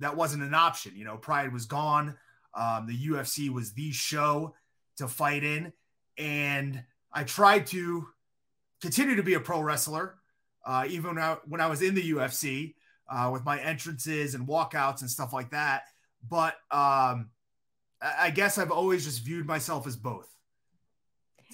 that 0.00 0.16
wasn't 0.16 0.42
an 0.42 0.54
option. 0.54 0.92
You 0.94 1.04
know, 1.04 1.16
Pride 1.16 1.52
was 1.52 1.66
gone. 1.66 2.16
Um, 2.54 2.86
the 2.86 3.08
UFC 3.08 3.50
was 3.50 3.72
the 3.72 3.92
show 3.92 4.54
to 4.96 5.08
fight 5.08 5.44
in, 5.44 5.72
and 6.16 6.82
I 7.12 7.24
tried 7.24 7.66
to 7.68 8.06
continue 8.80 9.16
to 9.16 9.22
be 9.22 9.34
a 9.34 9.40
pro 9.40 9.60
wrestler, 9.60 10.16
uh, 10.64 10.86
even 10.88 11.16
when 11.16 11.22
I, 11.22 11.36
when 11.46 11.60
I 11.60 11.66
was 11.66 11.82
in 11.82 11.94
the 11.94 12.12
UFC 12.12 12.74
uh, 13.08 13.30
with 13.32 13.44
my 13.44 13.58
entrances 13.60 14.34
and 14.34 14.46
walkouts 14.46 15.00
and 15.00 15.10
stuff 15.10 15.32
like 15.32 15.50
that. 15.50 15.84
But 16.28 16.54
um, 16.70 17.30
I 18.00 18.30
guess 18.30 18.58
I've 18.58 18.70
always 18.70 19.04
just 19.04 19.24
viewed 19.24 19.46
myself 19.46 19.86
as 19.86 19.96
both 19.96 20.28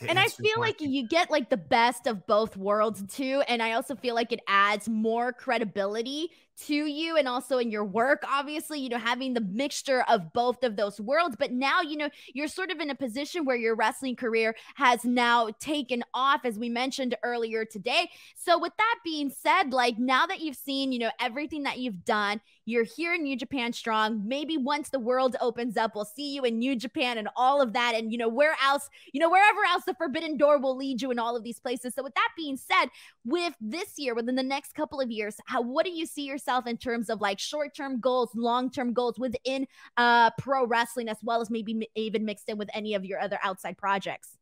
and 0.09 0.19
I 0.19 0.27
feel 0.27 0.59
like 0.59 0.81
you 0.81 1.07
get 1.07 1.31
like 1.31 1.51
the 1.51 1.57
best 1.57 2.07
of 2.07 2.27
both 2.27 2.57
worlds 2.57 3.03
too. 3.15 3.43
And 3.49 3.63
I 3.63 3.73
also 3.73 3.95
feel 3.95 4.15
like 4.15 4.33
it 4.33 4.41
adds 4.49 4.89
more 4.89 5.33
credibility 5.33 6.31
to 6.57 6.75
you 6.75 7.17
and 7.17 7.27
also 7.27 7.59
in 7.59 7.71
your 7.71 7.85
work 7.85 8.23
obviously 8.29 8.79
you 8.79 8.89
know 8.89 8.99
having 8.99 9.35
the 9.35 9.41
mixture 9.41 10.05
of 10.09 10.33
both 10.33 10.63
of 10.63 10.77
those 10.77 11.01
worlds 11.01 11.35
but 11.37 11.51
now 11.51 11.81
you 11.81 11.97
know 11.97 12.09
you're 12.33 12.47
sort 12.47 12.71
of 12.71 12.79
in 12.79 12.91
a 12.91 12.95
position 12.95 13.45
where 13.45 13.57
your 13.57 13.75
wrestling 13.75 14.15
career 14.15 14.55
has 14.77 15.05
now 15.05 15.49
taken 15.59 16.03
off 16.15 16.45
as 16.45 16.59
we 16.59 16.69
mentioned 16.69 17.17
earlier 17.25 17.65
today 17.65 18.09
so 18.37 18.57
with 18.59 18.73
that 18.79 18.97
being 19.05 19.31
said 19.31 19.73
like 19.73 19.99
now 19.99 20.27
that 20.27 20.41
you've 20.41 20.57
seen 20.57 20.93
you 20.93 20.99
know 21.01 21.11
everything 21.21 21.65
that 21.65 21.79
you've 21.79 22.05
done 22.05 22.41
you're 22.67 22.85
here 22.85 23.15
in 23.15 23.23
New 23.23 23.37
Japan 23.37 23.73
Strong 23.73 24.23
maybe 24.27 24.57
once 24.57 24.89
the 24.89 24.99
world 24.99 25.37
opens 25.41 25.77
up 25.77 25.95
we'll 25.95 26.05
see 26.05 26.35
you 26.35 26.45
in 26.45 26.59
New 26.59 26.77
Japan 26.77 27.19
and 27.19 27.29
all 27.37 27.61
of 27.61 27.73
that 27.73 27.95
and 27.95 28.13
you 28.13 28.19
know 28.19 28.29
where 28.29 28.57
else 28.65 28.89
you 29.13 29.21
know 29.21 29.31
wherever 29.31 29.65
else 29.69 29.85
the 29.85 29.95
forbidden 29.95 30.37
door 30.37 30.59
will 30.59 30.77
lead 30.77 31.03
you 31.03 31.11
in 31.11 31.19
all 31.19 31.37
of 31.37 31.43
these 31.43 31.61
places 31.61 31.95
so 31.95 32.03
with 32.03 32.15
that 32.15 32.29
being 32.37 32.57
said 32.57 32.87
with 33.25 33.55
this 33.61 33.99
year 33.99 34.15
within 34.15 34.35
the 34.35 34.43
next 34.43 34.75
couple 34.75 35.01
of 35.01 35.11
years 35.11 35.37
how 35.47 35.61
what 35.61 35.85
do 35.85 35.93
you 35.93 36.07
see 36.07 36.25
yourself 36.25 36.67
in 36.67 36.77
terms 36.77 37.11
of 37.11 37.21
like 37.21 37.39
short 37.39 37.75
term 37.75 38.01
goals, 38.01 38.31
long 38.35 38.71
term 38.71 38.93
goals 38.93 39.19
within 39.19 39.67
uh, 39.97 40.31
pro 40.39 40.67
wrestling, 40.67 41.09
as 41.09 41.19
well 41.23 41.41
as 41.41 41.51
maybe 41.51 41.89
even 41.95 42.25
mixed 42.25 42.49
in 42.49 42.59
with 42.59 42.71
any 42.75 42.95
of 42.95 43.05
your 43.05 43.21
other 43.21 43.39
outside 43.43 43.77
projects? 43.77 44.37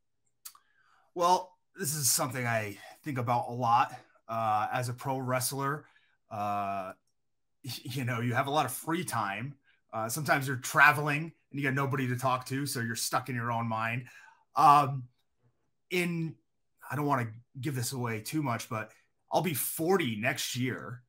Well, 1.15 1.55
this 1.75 1.95
is 1.95 2.11
something 2.11 2.45
I 2.45 2.77
think 3.03 3.17
about 3.17 3.45
a 3.49 3.53
lot 3.53 3.93
uh, 4.27 4.67
as 4.71 4.89
a 4.89 4.93
pro 4.93 5.17
wrestler. 5.17 5.85
Uh, 6.29 6.93
you 7.63 8.03
know, 8.05 8.21
you 8.21 8.33
have 8.33 8.47
a 8.47 8.51
lot 8.51 8.65
of 8.65 8.71
free 8.71 9.03
time. 9.03 9.55
Uh, 9.91 10.09
sometimes 10.09 10.47
you're 10.47 10.57
traveling 10.57 11.31
and 11.51 11.59
you 11.59 11.63
got 11.63 11.73
nobody 11.73 12.07
to 12.07 12.15
talk 12.15 12.45
to, 12.47 12.65
so 12.65 12.79
you're 12.79 12.95
stuck 12.95 13.29
in 13.29 13.35
your 13.35 13.51
own 13.51 13.67
mind. 13.67 14.05
Um, 14.55 15.03
in 15.89 16.35
I 16.89 16.95
don't 16.95 17.05
want 17.05 17.27
to 17.27 17.33
give 17.59 17.75
this 17.75 17.93
away 17.93 18.21
too 18.21 18.43
much, 18.43 18.69
but 18.69 18.91
I'll 19.31 19.41
be 19.41 19.53
40 19.53 20.17
next 20.19 20.55
year 20.55 21.03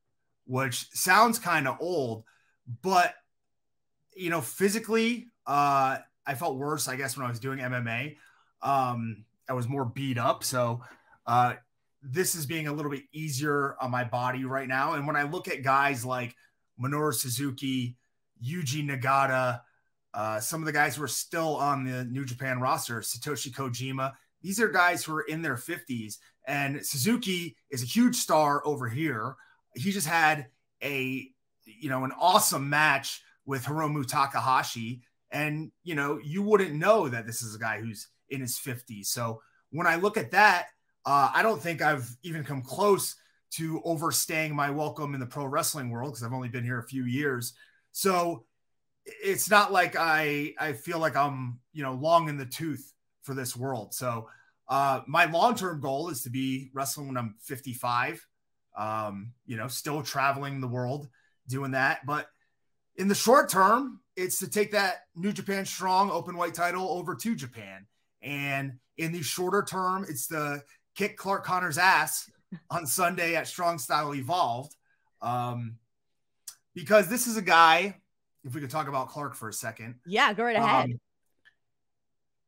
which 0.47 0.91
sounds 0.93 1.39
kind 1.39 1.67
of 1.67 1.79
old, 1.81 2.25
but 2.83 3.15
you 4.17 4.31
know, 4.31 4.41
physically, 4.41 5.29
uh, 5.47 5.99
I 6.27 6.35
felt 6.35 6.57
worse, 6.57 6.89
I 6.89 6.97
guess, 6.97 7.17
when 7.17 7.27
I 7.27 7.29
was 7.29 7.41
doing 7.41 7.59
MMA. 7.59 8.17
Um, 8.63 9.25
I 9.49 9.53
was 9.55 9.69
more 9.69 9.85
beat 9.85 10.19
up. 10.19 10.45
So 10.45 10.83
uh, 11.27 11.55
this 12.05 12.35
is 12.35 12.47
being 12.47 12.69
a 12.69 12.73
little 12.73 12.91
bit 12.91 13.05
easier 13.13 13.77
on 13.81 13.91
my 13.91 14.05
body 14.05 14.45
right 14.45 14.69
now. 14.69 14.95
And 14.95 15.07
when 15.07 15.17
I 15.17 15.23
look 15.25 15.49
at 15.49 15.63
guys 15.63 16.05
like 16.05 16.35
Minoru 16.81 17.15
Suzuki, 17.15 17.97
Yuji 18.45 18.89
Nagata, 18.89 19.61
uh, 20.13 20.41
some 20.41 20.61
of 20.61 20.67
the 20.67 20.73
guys 20.73 20.97
who 20.97 21.03
are 21.03 21.09
still 21.09 21.57
on 21.57 21.85
the 21.85 22.05
New 22.05 22.25
Japan 22.25 22.61
roster, 22.61 23.01
Satoshi 23.01 23.53
Kojima, 23.53 24.13
these 24.43 24.61
are 24.61 24.69
guys 24.69 25.03
who 25.03 25.15
are 25.15 25.23
in 25.23 25.43
their 25.43 25.57
50s. 25.57 26.19
And 26.47 26.85
Suzuki 26.85 27.57
is 27.71 27.83
a 27.83 27.87
huge 27.87 28.17
star 28.17 28.63
over 28.67 28.89
here 28.89 29.37
he 29.75 29.91
just 29.93 30.07
had 30.07 30.47
a 30.83 31.29
you 31.65 31.89
know 31.89 32.05
an 32.05 32.13
awesome 32.19 32.69
match 32.69 33.23
with 33.47 33.65
Hiromu 33.65 34.07
Takahashi, 34.07 35.03
and 35.31 35.71
you 35.83 35.95
know 35.95 36.19
you 36.23 36.43
wouldn't 36.43 36.75
know 36.75 37.09
that 37.09 37.27
this 37.27 37.43
is 37.43 37.55
a 37.55 37.59
guy 37.59 37.81
who's 37.81 38.09
in 38.31 38.41
his 38.41 38.59
50s. 38.59 39.07
So 39.07 39.43
when 39.71 39.87
I 39.87 39.97
look 39.97 40.17
at 40.17 40.31
that, 40.31 40.67
uh, 41.07 41.31
I 41.35 41.43
don't 41.43 41.61
think 41.61 41.83
I've 41.83 42.09
even 42.23 42.45
come 42.45 42.63
close 42.63 43.17
to 43.53 43.81
overstaying 43.85 44.55
my 44.55 44.71
welcome 44.71 45.15
in 45.15 45.21
the 45.21 45.27
pro 45.27 45.47
wrestling 45.47 45.91
world 45.91 46.13
because 46.13 46.25
I've 46.25 46.33
only 46.33 46.49
been 46.49 46.65
here 46.65 46.79
a 46.79 46.87
few 46.87 47.05
years. 47.05 47.55
So 47.93 48.45
it's 49.05 49.51
not 49.51 49.73
like 49.73 49.97
I 49.97 50.55
I 50.59 50.73
feel 50.73 50.99
like 50.99 51.17
I'm 51.17 51.61
you 51.73 51.83
know 51.83 51.95
long 51.95 52.29
in 52.29 52.37
the 52.37 52.47
tooth 52.47 52.93
for 53.23 53.35
this 53.35 53.57
world. 53.57 53.95
So 53.95 54.29
uh, 54.69 55.01
my 55.07 55.27
long 55.27 55.55
term 55.55 55.81
goal 55.81 56.09
is 56.09 56.23
to 56.23 56.31
be 56.31 56.71
wrestling 56.75 57.09
when 57.09 57.17
I'm 57.17 57.37
55 57.41 58.27
um, 58.77 59.33
you 59.47 59.57
know, 59.57 59.69
still 59.69 60.03
traveling 60.03 60.61
the 60.61 60.69
world 60.69 61.09
doing 61.49 61.73
that. 61.73 62.05
But 62.07 62.29
in 62.97 63.09
the 63.09 63.15
short 63.15 63.49
term, 63.49 64.01
it's 64.17 64.39
to 64.41 64.49
take 64.49 64.73
that 64.73 65.03
New 65.15 65.33
Japan 65.33 65.65
Strong 65.65 66.11
Openweight 66.11 66.55
title 66.55 66.89
over 66.89 67.15
to 67.15 67.35
Japan. 67.35 67.87
And 68.23 68.75
in 68.97 69.13
the 69.13 69.23
shorter 69.23 69.63
term, 69.63 70.07
it's 70.09 70.29
to 70.29 70.63
kick 70.95 71.17
Clark 71.17 71.45
Connor's 71.45 71.79
ass 71.79 72.31
on 72.71 72.87
Sunday 72.87 73.37
at 73.37 73.49
Strong 73.49 73.79
Style 73.79 74.15
Evolved. 74.15 74.75
Um, 75.21 75.79
because 76.75 77.09
this 77.09 77.27
is 77.27 77.37
a 77.37 77.43
guy, 77.43 77.97
if 78.45 78.55
we 78.55 78.61
could 78.61 78.71
talk 78.71 78.89
about 78.89 79.09
Clark 79.09 79.35
for 79.35 79.49
a 79.49 79.53
second. 79.53 79.97
Yeah, 80.07 80.33
go 80.33 80.45
right 80.45 80.57
ahead. 80.57 80.85
Um, 80.91 81.01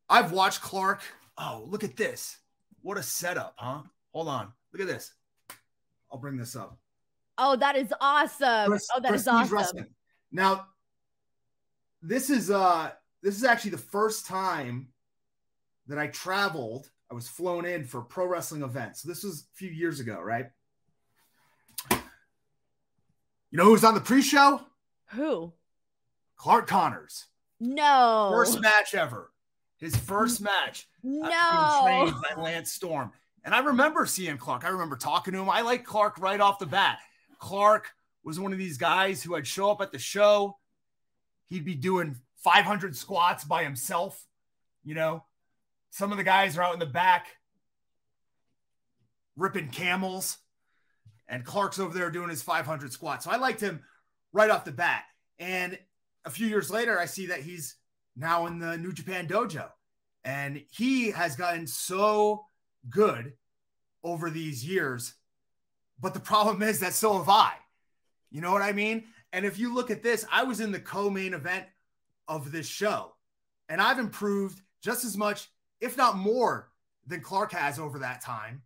I've 0.08 0.32
watched 0.32 0.60
Clark. 0.60 1.02
Oh, 1.38 1.64
look 1.68 1.84
at 1.84 1.96
this. 1.96 2.38
What 2.82 2.98
a 2.98 3.02
setup, 3.02 3.54
huh? 3.56 3.82
Hold 4.12 4.28
on. 4.28 4.52
Look 4.72 4.82
at 4.82 4.88
this. 4.88 5.12
I'll 6.10 6.18
bring 6.18 6.36
this 6.36 6.54
up. 6.54 6.78
Oh, 7.38 7.56
that 7.56 7.76
is 7.76 7.92
awesome. 8.00 8.70
Pres- 8.70 8.88
oh, 8.94 9.00
that 9.00 9.14
is 9.14 9.28
awesome. 9.28 9.56
Wrestling. 9.56 9.86
Now, 10.32 10.66
this 12.02 12.30
is 12.30 12.50
uh 12.50 12.90
this 13.22 13.36
is 13.36 13.44
actually 13.44 13.72
the 13.72 13.78
first 13.78 14.26
time 14.26 14.88
that 15.88 15.98
I 15.98 16.06
traveled. 16.08 16.88
I 17.10 17.14
was 17.14 17.28
flown 17.28 17.64
in 17.64 17.84
for 17.84 18.00
pro 18.02 18.26
wrestling 18.26 18.62
events. 18.62 19.02
So 19.02 19.08
this 19.08 19.22
was 19.22 19.42
a 19.42 19.56
few 19.56 19.70
years 19.70 20.00
ago, 20.00 20.20
right? 20.20 20.46
You 21.90 23.58
know 23.58 23.64
who 23.64 23.72
was 23.72 23.84
on 23.84 23.94
the 23.94 24.00
pre-show? 24.00 24.60
Who? 25.12 25.52
Clark 26.36 26.66
Connors. 26.66 27.26
No. 27.60 28.30
First 28.32 28.60
match 28.60 28.94
ever. 28.94 29.30
His 29.78 29.94
first 29.96 30.40
match. 30.40 30.88
No. 31.02 31.82
trained 31.84 32.14
by 32.22 32.42
Lance 32.42 32.72
Storm. 32.72 33.12
And 33.44 33.54
I 33.54 33.60
remember 33.60 34.04
seeing 34.06 34.36
Clark. 34.36 34.64
I 34.64 34.68
remember 34.68 34.96
talking 34.96 35.32
to 35.32 35.40
him. 35.40 35.48
I 35.48 35.60
like 35.60 35.84
Clark 35.84 36.18
right 36.18 36.40
off 36.40 36.58
the 36.58 36.66
bat. 36.66 36.98
Clark 37.38 37.88
was 38.24 38.40
one 38.40 38.52
of 38.52 38.58
these 38.58 38.76
guys 38.76 39.22
who 39.22 39.32
would 39.32 39.46
show 39.46 39.70
up 39.70 39.80
at 39.80 39.92
the 39.92 39.98
show. 39.98 40.58
He'd 41.48 41.64
be 41.64 41.76
doing 41.76 42.16
500 42.38 42.96
squats 42.96 43.44
by 43.44 43.62
himself. 43.62 44.26
You 44.82 44.96
know, 44.96 45.24
some 45.96 46.12
of 46.12 46.18
the 46.18 46.24
guys 46.24 46.58
are 46.58 46.62
out 46.62 46.74
in 46.74 46.78
the 46.78 46.84
back 46.84 47.28
ripping 49.34 49.70
camels, 49.70 50.36
and 51.26 51.42
Clark's 51.42 51.78
over 51.78 51.96
there 51.96 52.10
doing 52.10 52.28
his 52.28 52.42
500 52.42 52.92
squats. 52.92 53.24
So 53.24 53.30
I 53.30 53.36
liked 53.36 53.62
him 53.62 53.80
right 54.30 54.50
off 54.50 54.66
the 54.66 54.72
bat. 54.72 55.04
And 55.38 55.78
a 56.26 56.30
few 56.30 56.48
years 56.48 56.70
later, 56.70 57.00
I 57.00 57.06
see 57.06 57.26
that 57.28 57.40
he's 57.40 57.76
now 58.14 58.44
in 58.44 58.58
the 58.58 58.76
New 58.76 58.92
Japan 58.92 59.26
dojo. 59.26 59.70
And 60.22 60.62
he 60.70 61.12
has 61.12 61.34
gotten 61.34 61.66
so 61.66 62.44
good 62.90 63.32
over 64.04 64.28
these 64.28 64.68
years. 64.68 65.14
But 65.98 66.12
the 66.12 66.20
problem 66.20 66.62
is 66.62 66.80
that 66.80 66.92
so 66.92 67.16
have 67.16 67.30
I. 67.30 67.54
You 68.30 68.42
know 68.42 68.52
what 68.52 68.60
I 68.60 68.72
mean? 68.72 69.04
And 69.32 69.46
if 69.46 69.58
you 69.58 69.72
look 69.72 69.90
at 69.90 70.02
this, 70.02 70.26
I 70.30 70.42
was 70.42 70.60
in 70.60 70.72
the 70.72 70.78
co 70.78 71.08
main 71.08 71.32
event 71.32 71.64
of 72.28 72.52
this 72.52 72.66
show, 72.66 73.14
and 73.70 73.80
I've 73.80 73.98
improved 73.98 74.60
just 74.82 75.06
as 75.06 75.16
much, 75.16 75.48
if 75.80 75.96
not 75.96 76.16
more, 76.16 76.70
than 77.06 77.20
Clark 77.20 77.52
has 77.52 77.78
over 77.78 78.00
that 78.00 78.20
time. 78.20 78.62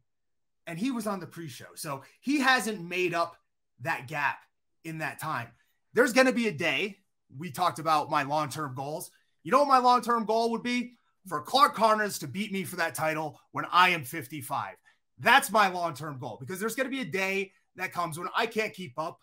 And 0.67 0.79
he 0.79 0.91
was 0.91 1.07
on 1.07 1.21
the 1.21 1.27
pre 1.27 1.49
show. 1.49 1.67
So 1.75 2.03
he 2.21 2.41
hasn't 2.41 2.81
made 2.81 3.15
up 3.15 3.37
that 3.81 4.09
gap 4.09 4.39
in 4.85 4.99
that 4.99 5.21
time. 5.21 5.49
There's 5.93 6.13
going 6.13 6.27
to 6.27 6.33
be 6.33 6.49
a 6.49 6.53
day. 6.53 6.99
We 7.37 7.51
talked 7.51 7.79
about 7.79 8.11
my 8.11 8.23
long 8.23 8.49
term 8.49 8.75
goals. 8.75 9.11
You 9.43 9.53
know 9.53 9.61
what 9.61 9.69
my 9.69 9.79
long 9.79 10.03
term 10.03 10.25
goal 10.25 10.51
would 10.53 10.63
be? 10.63 10.95
For 11.29 11.43
Clark 11.43 11.75
Connors 11.75 12.19
to 12.21 12.29
beat 12.29 12.53
me 12.53 12.65
for 12.65 12.77
that 12.77 12.95
title 12.95 13.39
when 13.53 13.67
I 13.71 13.91
am 13.91 14.05
55. 14.05 14.77
That's 15.19 15.51
my 15.51 15.69
long 15.69 15.95
term 15.95 16.19
goal 16.19 16.39
because 16.41 16.61
there's 16.61 16.75
going 16.75 16.91
to 16.91 16.97
be 16.97 17.03
a 17.03 17.11
day 17.11 17.53
that 17.77 17.93
comes 17.93 18.19
when 18.19 18.29
I 18.37 18.47
can't 18.47 18.73
keep 18.73 18.99
up 18.99 19.21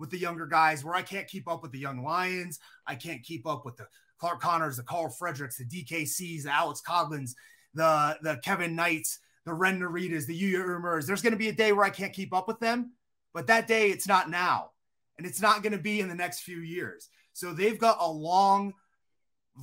with 0.00 0.10
the 0.10 0.18
younger 0.18 0.46
guys, 0.46 0.82
where 0.82 0.94
I 0.94 1.02
can't 1.02 1.28
keep 1.28 1.46
up 1.46 1.62
with 1.62 1.70
the 1.70 1.78
young 1.78 2.02
Lions. 2.02 2.58
I 2.86 2.94
can't 2.94 3.22
keep 3.22 3.46
up 3.46 3.64
with 3.64 3.76
the 3.76 3.86
Clark 4.18 4.40
Connors, 4.40 4.78
the 4.78 4.82
Carl 4.82 5.10
Fredericks, 5.10 5.58
the 5.58 5.64
DKCs, 5.64 6.44
the 6.44 6.52
Alex 6.52 6.82
Coughlins, 6.86 7.32
the, 7.74 8.18
the 8.22 8.40
Kevin 8.42 8.74
Knights, 8.74 9.20
the 9.44 9.54
Ren 9.54 9.78
Naritas, 9.78 10.26
the 10.26 10.40
Yuya 10.40 10.64
Uemura's. 10.64 11.06
There's 11.06 11.22
going 11.22 11.32
to 11.32 11.38
be 11.38 11.48
a 11.48 11.52
day 11.52 11.72
where 11.72 11.84
I 11.84 11.90
can't 11.90 12.12
keep 12.12 12.34
up 12.34 12.48
with 12.48 12.58
them, 12.58 12.92
but 13.32 13.46
that 13.46 13.68
day 13.68 13.90
it's 13.90 14.08
not 14.08 14.30
now. 14.30 14.70
And 15.18 15.26
it's 15.26 15.40
not 15.42 15.62
going 15.62 15.72
to 15.72 15.78
be 15.78 16.00
in 16.00 16.08
the 16.08 16.14
next 16.14 16.40
few 16.40 16.60
years. 16.60 17.08
So 17.34 17.52
they've 17.52 17.78
got 17.78 17.98
a 18.00 18.10
long, 18.10 18.72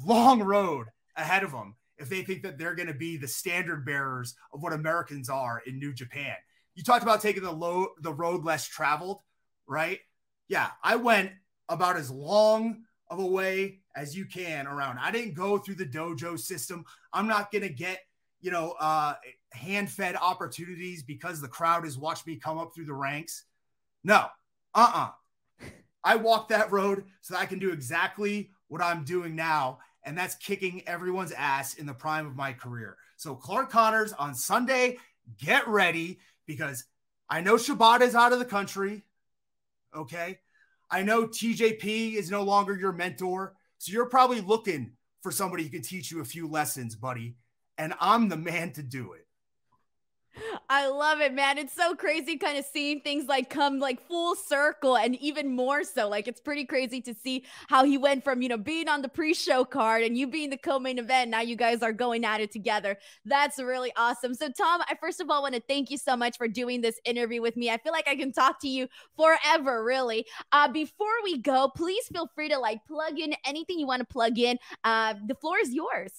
long 0.06 0.42
road 0.42 0.88
ahead 1.16 1.44
of 1.44 1.52
them 1.52 1.76
if 1.98 2.10
they 2.10 2.22
think 2.22 2.44
that 2.44 2.58
they're 2.58 2.76
going 2.76 2.88
to 2.88 2.94
be 2.94 3.18
the 3.18 3.28
standard 3.28 3.86
bearers 3.86 4.36
of 4.54 4.62
what 4.62 4.74
Americans 4.74 5.30
are 5.30 5.62
in 5.66 5.80
New 5.80 5.94
Japan. 5.94 6.36
You 6.76 6.84
talked 6.84 7.02
about 7.02 7.22
taking 7.22 7.42
the 7.44 7.52
low 7.52 7.88
the 8.02 8.14
road 8.14 8.44
less 8.44 8.68
traveled, 8.68 9.22
right? 9.68 10.00
Yeah, 10.48 10.70
I 10.84 10.96
went 10.96 11.32
about 11.70 11.98
as 11.98 12.10
long 12.10 12.84
of 13.10 13.20
a 13.20 13.26
way 13.26 13.80
as 13.96 14.16
you 14.16 14.26
can 14.26 14.68
around. 14.68 15.00
I 15.00 15.12
didn't 15.12 15.34
go 15.34 15.58
through 15.58 15.76
the 15.76 15.86
dojo 15.86 16.40
system. 16.40 16.86
I'm 17.14 17.28
not 17.28 17.52
going 17.52 17.64
to 17.64 17.70
get, 17.70 18.00
you 18.42 18.52
know, 18.52 18.76
uh 18.80 19.16
hand-fed 19.54 20.16
opportunities 20.16 21.04
because 21.04 21.42
the 21.42 21.48
crowd 21.48 21.84
has 21.86 21.98
watched 21.98 22.28
me 22.28 22.36
come 22.36 22.58
up 22.58 22.76
through 22.76 22.86
the 22.86 22.94
ranks. 22.94 23.46
No. 24.04 24.26
Uh-uh. 24.76 25.10
I 26.04 26.16
walked 26.18 26.50
that 26.50 26.72
road 26.72 27.06
so 27.22 27.34
that 27.34 27.42
I 27.42 27.46
can 27.46 27.60
do 27.60 27.72
exactly 27.72 28.52
what 28.68 28.82
I'm 28.82 29.04
doing 29.04 29.36
now 29.36 29.80
and 30.08 30.18
that's 30.18 30.36
kicking 30.36 30.82
everyone's 30.88 31.34
ass 31.34 31.74
in 31.74 31.86
the 31.86 31.94
prime 31.94 32.26
of 32.26 32.36
my 32.36 32.54
career. 32.54 32.96
So 33.18 33.36
Clark 33.36 33.70
Connors 33.70 34.14
on 34.14 34.34
Sunday, 34.34 35.00
get 35.38 35.68
ready 35.68 36.20
because 36.46 36.86
I 37.30 37.42
know 37.42 37.56
Shibata 37.56 38.02
is 38.02 38.16
out 38.16 38.32
of 38.32 38.40
the 38.40 38.46
country. 38.46 39.04
Okay. 39.98 40.40
I 40.90 41.04
know 41.04 41.28
TJP 41.28 42.14
is 42.14 42.32
no 42.32 42.44
longer 42.44 42.78
your 42.78 42.94
mentor. 42.94 43.56
So 43.78 43.92
you're 43.92 44.10
probably 44.10 44.42
looking 44.42 44.94
for 45.22 45.32
somebody 45.32 45.64
who 45.64 45.70
can 45.70 45.82
teach 45.82 46.12
you 46.12 46.22
a 46.22 46.26
few 46.26 46.48
lessons, 46.48 46.96
buddy. 46.96 47.36
And 47.78 47.94
I'm 48.00 48.30
the 48.30 48.38
man 48.38 48.72
to 48.74 48.84
do 48.84 49.14
it. 49.14 49.27
I 50.70 50.88
love 50.88 51.22
it, 51.22 51.34
man. 51.34 51.58
It's 51.58 51.72
so 51.72 51.96
crazy 51.96 52.36
kind 52.38 52.58
of 52.58 52.66
seeing 52.66 53.00
things 53.00 53.28
like 53.28 53.50
come 53.50 53.80
like 53.80 54.06
full 54.06 54.36
circle 54.36 54.98
and 54.98 55.16
even 55.22 55.56
more 55.56 55.86
so. 55.86 56.10
Like 56.10 56.28
it's 56.28 56.42
pretty 56.42 56.66
crazy 56.66 57.00
to 57.04 57.14
see 57.14 57.46
how 57.70 57.86
he 57.86 57.98
went 57.98 58.26
from, 58.26 58.42
you 58.42 58.50
know, 58.50 58.58
being 58.58 58.90
on 58.90 59.02
the 59.02 59.08
pre-show 59.08 59.64
card 59.64 60.04
and 60.04 60.18
you 60.18 60.28
being 60.28 60.50
the 60.50 60.58
co-main 60.58 61.00
event. 61.00 61.32
Now 61.32 61.40
you 61.40 61.56
guys 61.56 61.82
are 61.84 61.94
going 61.94 62.26
at 62.26 62.42
it 62.42 62.52
together. 62.52 62.98
That's 63.24 63.60
really 63.60 63.94
awesome. 63.96 64.34
So 64.34 64.50
Tom, 64.50 64.82
I 64.90 64.96
first 65.00 65.22
of 65.22 65.30
all 65.30 65.42
want 65.42 65.56
to 65.56 65.62
thank 65.70 65.90
you 65.90 65.98
so 65.98 66.18
much 66.18 66.38
for 66.38 66.50
doing 66.50 66.82
this 66.82 67.00
interview 67.06 67.42
with 67.42 67.56
me. 67.56 67.70
I 67.70 67.78
feel 67.78 67.94
like 67.94 68.10
I 68.10 68.18
can 68.18 68.34
talk 68.34 68.60
to 68.62 68.68
you 68.68 68.90
forever, 69.16 69.86
really. 69.86 70.26
Uh 70.52 70.68
before 70.70 71.08
we 71.24 71.38
go, 71.38 71.72
please 71.74 72.06
feel 72.08 72.30
free 72.36 72.50
to 72.50 72.60
like 72.60 72.86
plug 72.86 73.18
in 73.20 73.34
anything 73.46 73.80
you 73.80 73.88
want 73.88 74.02
to 74.02 74.06
plug 74.06 74.38
in. 74.38 74.58
Uh 74.84 75.14
the 75.28 75.36
floor 75.36 75.60
is 75.60 75.74
yours. 75.74 76.12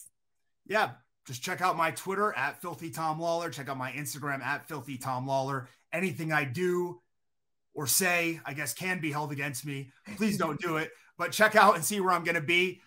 Yeah, 0.66 0.92
just 1.28 1.42
check 1.42 1.60
out 1.60 1.76
my 1.76 1.90
Twitter 1.90 2.32
at 2.38 2.58
Filthy 2.62 2.88
Tom 2.88 3.20
Lawlor. 3.20 3.52
Check 3.52 3.68
out 3.68 3.76
my 3.76 3.92
Instagram 3.92 4.40
at 4.40 4.66
Filthy 4.66 4.96
Tom 4.96 5.26
Lawlor. 5.26 5.66
Anything 5.92 6.32
I 6.32 6.44
do 6.44 7.02
or 7.74 7.86
say, 7.86 8.40
I 8.46 8.54
guess, 8.54 8.72
can 8.72 8.98
be 8.98 9.12
held 9.12 9.30
against 9.30 9.66
me. 9.66 9.90
Please 10.16 10.38
don't 10.38 10.58
do 10.58 10.78
it. 10.78 10.90
But 11.18 11.32
check 11.32 11.54
out 11.54 11.74
and 11.74 11.84
see 11.84 12.00
where 12.00 12.12
I'm 12.12 12.24
going 12.24 12.36
to 12.36 12.40
be. 12.40 12.80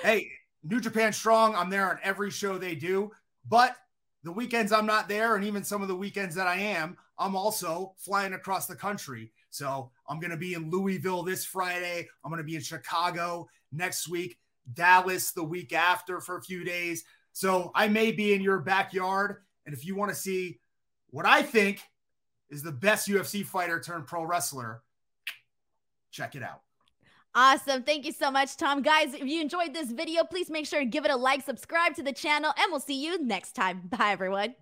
Hey, 0.00 0.30
New 0.62 0.80
Japan 0.80 1.12
Strong, 1.12 1.56
I'm 1.56 1.70
there 1.70 1.90
on 1.90 1.98
every 2.04 2.30
show 2.30 2.56
they 2.56 2.76
do. 2.76 3.10
But 3.48 3.74
the 4.22 4.30
weekends 4.30 4.70
I'm 4.70 4.86
not 4.86 5.08
there, 5.08 5.34
and 5.34 5.44
even 5.44 5.64
some 5.64 5.82
of 5.82 5.88
the 5.88 5.96
weekends 5.96 6.36
that 6.36 6.46
I 6.46 6.54
am, 6.54 6.96
I'm 7.18 7.34
also 7.34 7.94
flying 7.96 8.32
across 8.32 8.66
the 8.66 8.76
country. 8.76 9.32
So 9.50 9.90
I'm 10.08 10.20
going 10.20 10.30
to 10.30 10.36
be 10.36 10.54
in 10.54 10.70
Louisville 10.70 11.24
this 11.24 11.44
Friday. 11.44 12.06
I'm 12.24 12.30
going 12.30 12.38
to 12.38 12.46
be 12.46 12.54
in 12.54 12.62
Chicago 12.62 13.48
next 13.72 14.08
week, 14.08 14.38
Dallas 14.72 15.32
the 15.32 15.42
week 15.42 15.72
after 15.72 16.20
for 16.20 16.36
a 16.36 16.42
few 16.42 16.62
days. 16.62 17.02
So 17.38 17.70
I 17.72 17.86
may 17.86 18.10
be 18.10 18.34
in 18.34 18.40
your 18.40 18.58
backyard. 18.58 19.36
And 19.64 19.72
if 19.72 19.86
you 19.86 19.94
want 19.94 20.10
to 20.10 20.14
see 20.16 20.58
what 21.10 21.24
I 21.24 21.40
think 21.42 21.80
is 22.50 22.64
the 22.64 22.72
best 22.72 23.06
UFC 23.06 23.46
fighter 23.46 23.78
turned 23.78 24.08
pro 24.08 24.24
wrestler, 24.24 24.82
check 26.10 26.34
it 26.34 26.42
out. 26.42 26.62
Awesome. 27.36 27.84
Thank 27.84 28.06
you 28.06 28.12
so 28.12 28.32
much, 28.32 28.56
Tom. 28.56 28.82
Guys, 28.82 29.14
if 29.14 29.22
you 29.22 29.40
enjoyed 29.40 29.72
this 29.72 29.92
video, 29.92 30.24
please 30.24 30.50
make 30.50 30.66
sure 30.66 30.80
to 30.80 30.86
give 30.86 31.04
it 31.04 31.12
a 31.12 31.16
like, 31.16 31.44
subscribe 31.44 31.94
to 31.94 32.02
the 32.02 32.12
channel, 32.12 32.52
and 32.58 32.72
we'll 32.72 32.80
see 32.80 33.00
you 33.00 33.24
next 33.24 33.52
time. 33.52 33.82
Bye, 33.84 34.10
everyone. 34.10 34.56